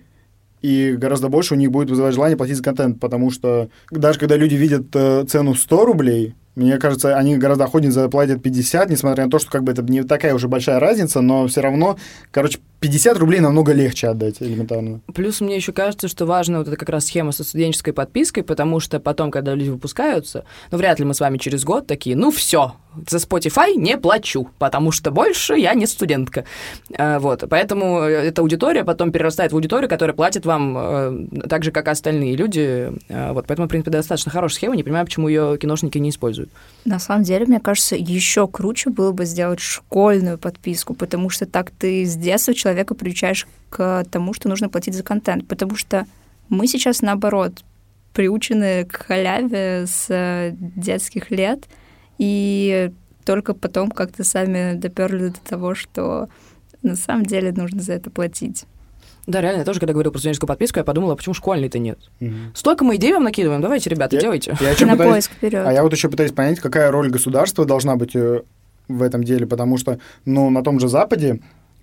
и 0.62 0.94
гораздо 0.98 1.30
больше 1.30 1.54
у 1.54 1.58
них 1.58 1.72
будет 1.72 1.90
вызывать 1.90 2.14
желание 2.14 2.38
платить 2.38 2.58
за 2.58 2.64
контент, 2.64 3.00
потому 3.00 3.32
что 3.32 3.70
даже 3.90 4.20
когда 4.20 4.36
люди 4.36 4.56
видят 4.56 4.88
э, 4.94 5.26
цену 5.28 5.54
в 5.54 5.60
100 5.60 5.86
рублей, 5.86 6.36
мне 6.56 6.78
кажется, 6.78 7.18
они 7.18 7.38
гораздо 7.38 7.64
охотнее 7.64 7.92
заплатят 7.92 8.42
50, 8.44 8.90
несмотря 8.90 9.26
на 9.26 9.32
то, 9.32 9.40
что 9.40 9.50
как 9.50 9.64
бы 9.64 9.72
это 9.72 9.82
не 9.84 10.04
такая 10.04 10.34
уже 10.34 10.48
большая 10.48 10.80
разница, 10.80 11.22
но 11.22 11.48
все 11.48 11.62
равно, 11.62 11.98
короче, 12.32 12.60
50 12.82 13.18
рублей 13.20 13.40
намного 13.40 13.74
легче 13.74 14.08
отдать 14.08 14.42
элементарно. 14.42 15.02
Плюс 15.14 15.40
мне 15.40 15.56
еще 15.56 15.72
кажется, 15.72 16.08
что 16.08 16.26
важна 16.26 16.58
вот 16.58 16.68
эта 16.68 16.76
как 16.76 16.90
раз 16.90 17.06
схема 17.06 17.32
со 17.32 17.44
студенческой 17.44 17.94
подпиской, 17.94 18.44
потому 18.44 18.80
что 18.80 19.00
потом, 19.00 19.30
когда 19.30 19.54
люди 19.54 19.70
выпускаются, 19.70 20.46
ну, 20.72 20.80
вряд 20.80 20.98
ли 20.98 21.06
мы 21.06 21.14
с 21.14 21.20
вами 21.20 21.38
через 21.38 21.64
год 21.64 21.86
такие, 21.86 22.16
ну, 22.16 22.32
все, 22.32 22.74
за 23.08 23.18
Spotify 23.18 23.76
не 23.76 23.98
плачу, 23.98 24.50
потому 24.58 24.92
что 24.92 25.12
больше 25.12 25.54
я 25.54 25.76
не 25.76 25.86
студентка. 25.86 26.46
А, 26.98 27.20
вот, 27.20 27.44
поэтому 27.50 28.00
эта 28.00 28.42
аудитория 28.42 28.84
потом 28.84 29.12
перерастает 29.12 29.52
в 29.52 29.56
аудиторию, 29.56 29.88
которая 29.88 30.16
платит 30.16 30.48
вам 30.48 30.76
э, 30.78 31.48
так 31.48 31.64
же, 31.64 31.72
как 31.72 31.88
и 31.88 31.92
остальные 31.92 32.36
люди. 32.36 32.92
Вот, 33.10 33.46
поэтому, 33.46 33.68
в 33.68 33.70
принципе, 33.70 33.92
достаточно 33.92 34.32
хорошая 34.32 34.56
схема, 34.56 34.76
не 34.76 34.84
понимаю, 34.84 35.06
почему 35.06 35.28
ее 35.28 35.58
киношники 35.60 36.00
не 36.00 36.10
используют. 36.10 36.41
На 36.84 37.00
самом 37.00 37.24
деле, 37.24 37.46
мне 37.46 37.60
кажется, 37.60 37.96
еще 37.96 38.48
круче 38.48 38.90
было 38.90 39.12
бы 39.12 39.26
сделать 39.26 39.60
школьную 39.60 40.40
подписку, 40.40 40.96
потому 40.96 41.30
что 41.30 41.46
так 41.46 41.70
ты 41.72 42.06
с 42.06 42.16
детства 42.16 42.54
человек 42.54 42.72
человека 42.72 42.96
приучаешь 42.96 43.48
к 43.70 44.06
тому, 44.10 44.34
что 44.34 44.50
нужно 44.50 44.70
платить 44.70 44.96
за 44.96 45.04
контент, 45.04 45.48
потому 45.48 45.76
что 45.76 46.06
мы 46.50 46.68
сейчас, 46.68 47.02
наоборот, 47.02 47.64
приучены 48.14 48.86
к 48.86 49.06
халяве 49.06 49.86
с 49.88 50.08
э, 50.10 50.54
детских 50.54 51.32
лет, 51.32 51.68
и 52.18 52.92
только 53.26 53.54
потом 53.54 53.92
как-то 53.92 54.24
сами 54.24 54.76
доперли 54.76 55.30
до 55.30 55.40
того, 55.40 55.76
что 55.76 56.28
на 56.82 56.96
самом 56.96 57.26
деле 57.26 57.52
нужно 57.52 57.82
за 57.82 57.94
это 57.94 58.10
платить. 58.10 58.66
Да, 59.28 59.42
реально, 59.42 59.60
я 59.60 59.66
тоже, 59.66 59.80
когда 59.80 59.94
говорил 59.94 60.12
про 60.12 60.20
студенческую 60.20 60.48
подписку, 60.48 60.80
я 60.80 60.84
подумала, 60.84 61.16
почему 61.16 61.34
школьной-то 61.34 61.80
нет? 61.80 62.00
Угу. 62.20 62.32
Столько 62.56 62.84
мы 62.84 62.96
идей 62.96 63.14
вам 63.14 63.24
накидываем, 63.24 63.62
давайте, 63.62 63.90
ребята, 63.90 64.16
я, 64.16 64.22
делайте. 64.22 64.58
Я 64.60 64.70
На 64.86 64.94
пытаюсь, 64.94 64.98
поиск 64.98 65.32
вперед. 65.32 65.66
А 65.66 65.72
я 65.72 65.84
вот 65.84 65.94
еще 65.94 66.10
пытаюсь 66.10 66.32
понять, 66.32 66.60
какая 66.60 66.92
роль 66.92 67.10
государства 67.10 67.66
должна 67.66 67.96
быть 67.96 68.16
э, 68.16 68.42
в 68.88 69.02
этом 69.02 69.24
деле, 69.24 69.46
потому 69.46 69.78
что, 69.78 70.00
ну, 70.26 70.50
на 70.50 70.64
том 70.64 70.80
же 70.80 70.88
Западе 70.88 71.40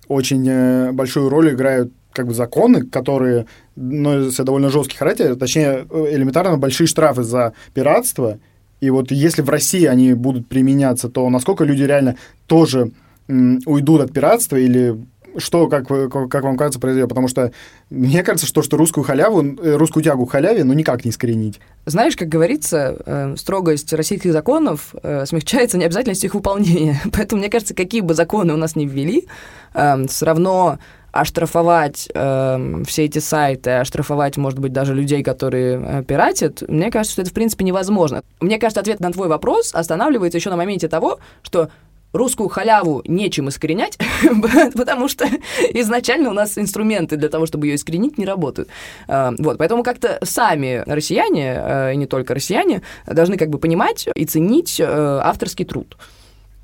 очень 0.07 0.45
э, 0.49 0.91
большую 0.91 1.29
роль 1.29 1.53
играют 1.53 1.93
как 2.11 2.27
бы 2.27 2.33
законы, 2.33 2.83
которые 2.83 3.45
носят 3.75 4.45
довольно 4.45 4.69
жесткий 4.69 4.97
характер, 4.97 5.35
точнее, 5.35 5.85
э, 5.89 6.07
элементарно 6.11 6.57
большие 6.57 6.87
штрафы 6.87 7.23
за 7.23 7.53
пиратство. 7.73 8.39
И 8.81 8.89
вот 8.89 9.11
если 9.11 9.41
в 9.41 9.49
России 9.49 9.85
они 9.85 10.13
будут 10.13 10.47
применяться, 10.47 11.09
то 11.09 11.29
насколько 11.29 11.63
люди 11.63 11.83
реально 11.83 12.15
тоже 12.47 12.91
уйдут 13.27 14.01
от 14.01 14.11
пиратства 14.11 14.55
или 14.55 14.97
что, 15.37 15.67
как, 15.67 15.87
как 15.87 16.43
вам 16.43 16.57
кажется, 16.57 16.79
произойдет? 16.79 17.09
Потому 17.09 17.27
что 17.27 17.51
мне 17.89 18.23
кажется, 18.23 18.47
что, 18.47 18.61
что 18.61 18.77
русскую 18.77 19.03
халяву, 19.03 19.43
э, 19.43 19.75
русскую 19.75 20.03
тягу 20.03 20.25
к 20.25 20.31
халяве, 20.31 20.63
ну, 20.63 20.73
никак 20.73 21.05
не 21.05 21.11
искоренить. 21.11 21.59
Знаешь, 21.85 22.15
как 22.15 22.27
говорится, 22.27 22.97
э, 23.05 23.35
строгость 23.37 23.91
российских 23.93 24.31
законов 24.31 24.95
э, 25.01 25.25
смягчается 25.25 25.77
необязательностью 25.77 26.27
их 26.27 26.35
выполнения. 26.35 27.01
Поэтому, 27.13 27.41
мне 27.41 27.49
кажется, 27.49 27.73
какие 27.73 28.01
бы 28.01 28.13
законы 28.13 28.53
у 28.53 28.57
нас 28.57 28.75
не 28.75 28.85
ввели, 28.85 29.27
все 29.71 30.25
равно 30.25 30.79
оштрафовать 31.11 32.09
э, 32.13 32.83
все 32.85 33.05
эти 33.05 33.19
сайты, 33.19 33.71
оштрафовать, 33.71 34.37
может 34.37 34.59
быть, 34.59 34.73
даже 34.73 34.93
людей, 34.93 35.23
которые 35.23 35.81
э, 35.81 36.03
пиратят, 36.03 36.63
мне 36.67 36.91
кажется, 36.91 37.13
что 37.13 37.21
это, 37.23 37.31
в 37.31 37.33
принципе, 37.33 37.65
невозможно. 37.65 38.23
Мне 38.39 38.59
кажется, 38.59 38.81
ответ 38.81 38.99
на 38.99 39.11
твой 39.11 39.27
вопрос 39.27 39.73
останавливается 39.73 40.37
еще 40.37 40.49
на 40.49 40.57
моменте 40.57 40.87
того, 40.87 41.19
что 41.41 41.69
русскую 42.13 42.49
халяву 42.49 43.01
нечем 43.05 43.49
искоренять, 43.49 43.97
потому 44.75 45.07
что 45.07 45.27
изначально 45.73 46.29
у 46.29 46.33
нас 46.33 46.57
инструменты 46.57 47.17
для 47.17 47.29
того, 47.29 47.45
чтобы 47.45 47.67
ее 47.67 47.75
искоренить, 47.75 48.17
не 48.17 48.25
работают. 48.25 48.69
А, 49.07 49.33
вот, 49.37 49.57
поэтому 49.57 49.83
как-то 49.83 50.19
сами 50.23 50.83
россияне, 50.85 51.53
а, 51.57 51.91
и 51.91 51.97
не 51.97 52.05
только 52.05 52.33
россияне, 52.33 52.81
должны 53.05 53.37
как 53.37 53.49
бы 53.49 53.59
понимать 53.59 54.07
и 54.15 54.25
ценить 54.25 54.79
э, 54.79 54.85
авторский 54.85 55.65
труд. 55.65 55.97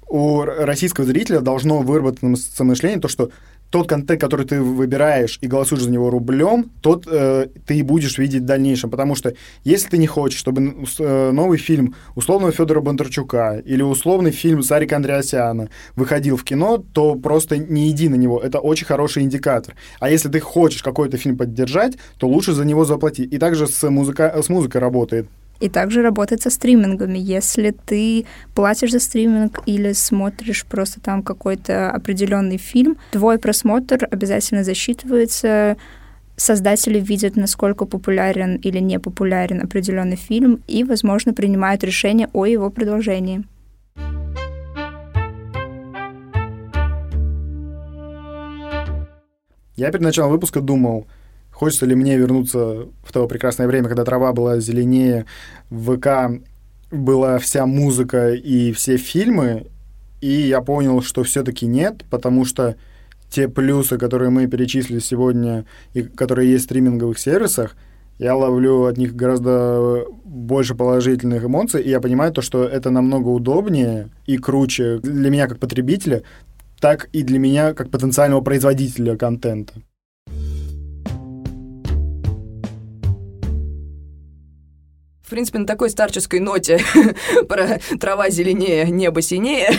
У 0.08 0.42
российского 0.44 1.06
зрителя 1.06 1.40
должно 1.40 1.80
выработаться 1.80 2.64
мышление, 2.64 3.00
то, 3.00 3.08
что 3.08 3.32
тот 3.76 3.90
контент, 3.90 4.22
который 4.22 4.46
ты 4.46 4.62
выбираешь 4.62 5.38
и 5.42 5.48
голосуешь 5.48 5.84
за 5.84 5.92
него 5.92 6.10
рублем, 6.10 6.72
тот 6.80 7.06
э, 7.12 7.48
ты 7.68 7.80
и 7.80 7.82
будешь 7.82 8.18
видеть 8.18 8.44
в 8.44 8.46
дальнейшем. 8.46 8.90
Потому 8.90 9.16
что 9.16 9.34
если 9.66 9.90
ты 9.90 9.98
не 9.98 10.08
хочешь, 10.08 10.40
чтобы 10.40 10.62
э, 10.98 11.32
новый 11.32 11.58
фильм 11.58 11.94
условного 12.16 12.54
Федора 12.54 12.80
Бондарчука 12.80 13.62
или 13.66 13.82
условный 13.82 14.32
фильм 14.32 14.64
Сарика 14.64 14.96
Андреасяна 14.96 15.68
выходил 15.98 16.38
в 16.38 16.46
кино, 16.46 16.86
то 16.94 17.16
просто 17.16 17.58
не 17.58 17.92
иди 17.92 18.08
на 18.08 18.16
него. 18.16 18.40
Это 18.40 18.60
очень 18.60 18.88
хороший 18.88 19.24
индикатор. 19.24 19.76
А 20.00 20.10
если 20.10 20.30
ты 20.30 20.40
хочешь 20.40 20.82
какой-то 20.82 21.18
фильм 21.18 21.38
поддержать, 21.38 21.98
то 22.18 22.30
лучше 22.30 22.54
за 22.54 22.64
него 22.64 22.86
заплатить. 22.86 23.34
И 23.34 23.38
также 23.38 23.68
с, 23.68 23.90
музыка, 23.90 24.42
с 24.42 24.48
музыкой 24.48 24.80
работает. 24.80 25.28
И 25.60 25.70
также 25.70 26.02
работает 26.02 26.42
со 26.42 26.50
стримингами. 26.50 27.18
Если 27.18 27.72
ты 27.72 28.26
платишь 28.54 28.92
за 28.92 29.00
стриминг 29.00 29.60
или 29.66 29.94
смотришь 29.94 30.66
просто 30.66 31.00
там 31.00 31.24
какой-то 31.24 31.92
определенный 31.92 32.58
фильм, 32.58 32.98
твой 33.12 33.40
просмотр 33.40 34.08
обязательно 34.12 34.64
засчитывается, 34.64 35.78
создатели 36.36 37.00
видят, 37.00 37.36
насколько 37.36 37.86
популярен 37.86 38.58
или 38.58 38.80
не 38.80 39.00
популярен 39.00 39.62
определенный 39.62 40.18
фильм 40.18 40.62
и, 40.68 40.84
возможно, 40.84 41.34
принимают 41.34 41.84
решение 41.84 42.30
о 42.34 42.46
его 42.46 42.70
продолжении. 42.70 43.46
Я 49.78 49.92
перед 49.92 50.02
началом 50.02 50.32
выпуска 50.32 50.62
думал, 50.62 51.06
Хочется 51.56 51.86
ли 51.86 51.96
мне 51.96 52.18
вернуться 52.18 52.90
в 53.02 53.14
то 53.14 53.28
прекрасное 53.28 53.68
время, 53.68 53.88
когда 53.88 54.04
трава 54.04 54.34
была 54.34 54.60
зеленее, 54.60 55.26
в 55.70 55.96
ВК 55.96 56.44
была 56.92 57.38
вся 57.38 57.66
музыка 57.66 58.34
и 58.34 58.74
все 58.74 58.98
фильмы, 58.98 59.68
и 60.20 60.32
я 60.32 60.60
понял, 60.60 61.02
что 61.02 61.24
все-таки 61.24 61.66
нет, 61.66 62.04
потому 62.10 62.44
что 62.44 62.76
те 63.30 63.48
плюсы, 63.48 63.98
которые 63.98 64.32
мы 64.32 64.48
перечислили 64.48 65.00
сегодня, 65.00 65.66
и 65.94 66.04
которые 66.04 66.52
есть 66.52 66.66
в 66.66 66.68
стриминговых 66.68 67.18
сервисах, 67.18 67.78
я 68.20 68.36
ловлю 68.36 68.84
от 68.84 68.98
них 68.98 69.16
гораздо 69.16 70.04
больше 70.26 70.76
положительных 70.76 71.46
эмоций, 71.46 71.82
и 71.82 71.90
я 71.90 72.02
понимаю 72.02 72.34
то, 72.34 72.42
что 72.42 72.66
это 72.66 72.90
намного 72.90 73.30
удобнее 73.30 74.10
и 74.26 74.38
круче 74.38 75.00
для 75.02 75.30
меня 75.30 75.48
как 75.48 75.60
потребителя, 75.60 76.24
так 76.82 77.08
и 77.14 77.24
для 77.24 77.40
меня 77.40 77.74
как 77.74 77.92
потенциального 77.92 78.42
производителя 78.42 79.16
контента. 79.16 79.76
В 85.26 85.30
принципе, 85.30 85.58
на 85.58 85.66
такой 85.66 85.90
старческой 85.90 86.40
ноте 86.40 86.80
про 87.50 87.80
трава 88.00 88.30
зеленее, 88.30 88.86
небо 88.92 89.24
синее, 89.24 89.72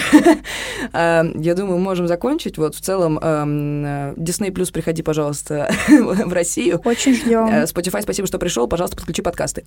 а, 0.92 1.24
я 1.36 1.54
думаю, 1.54 1.78
можем 1.78 2.08
закончить. 2.08 2.58
Вот 2.58 2.74
в 2.74 2.80
целом, 2.80 3.18
Disney 3.18 4.50
Plus, 4.50 4.72
приходи, 4.72 5.02
пожалуйста, 5.02 5.70
в 5.88 6.32
Россию. 6.32 6.80
Очень 6.84 7.14
ждем. 7.14 7.46
Э, 7.46 7.62
Spotify, 7.62 8.02
спасибо, 8.02 8.26
что 8.26 8.40
пришел. 8.40 8.66
Пожалуйста, 8.66 8.96
подключи 8.96 9.22
подкасты. 9.22 9.66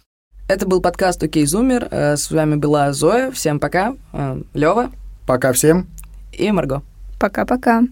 Это 0.50 0.68
был 0.68 0.82
подкаст 0.82 1.24
«Окей, 1.24 1.46
Зумер». 1.46 1.88
Э, 1.92 2.18
с 2.18 2.30
вами 2.30 2.56
была 2.56 2.92
Зоя. 2.92 3.32
Всем 3.32 3.60
пока. 3.60 3.96
Э, 4.12 4.42
Лева. 4.54 4.92
Пока 5.26 5.54
всем. 5.54 5.88
И 6.34 6.52
Марго. 6.52 6.82
Пока-пока. 7.20 7.84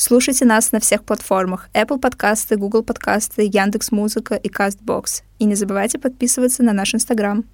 Слушайте 0.00 0.44
нас 0.44 0.70
на 0.70 0.78
всех 0.78 1.02
платформах 1.02 1.68
Apple 1.74 1.98
подкасты, 1.98 2.54
Google 2.54 2.84
подкасты, 2.84 3.42
Яндекс 3.42 3.90
Музыка 3.90 4.36
и 4.36 4.48
Castbox. 4.48 5.22
И 5.40 5.44
не 5.44 5.56
забывайте 5.56 5.98
подписываться 5.98 6.62
на 6.62 6.72
наш 6.72 6.94
Инстаграм. 6.94 7.44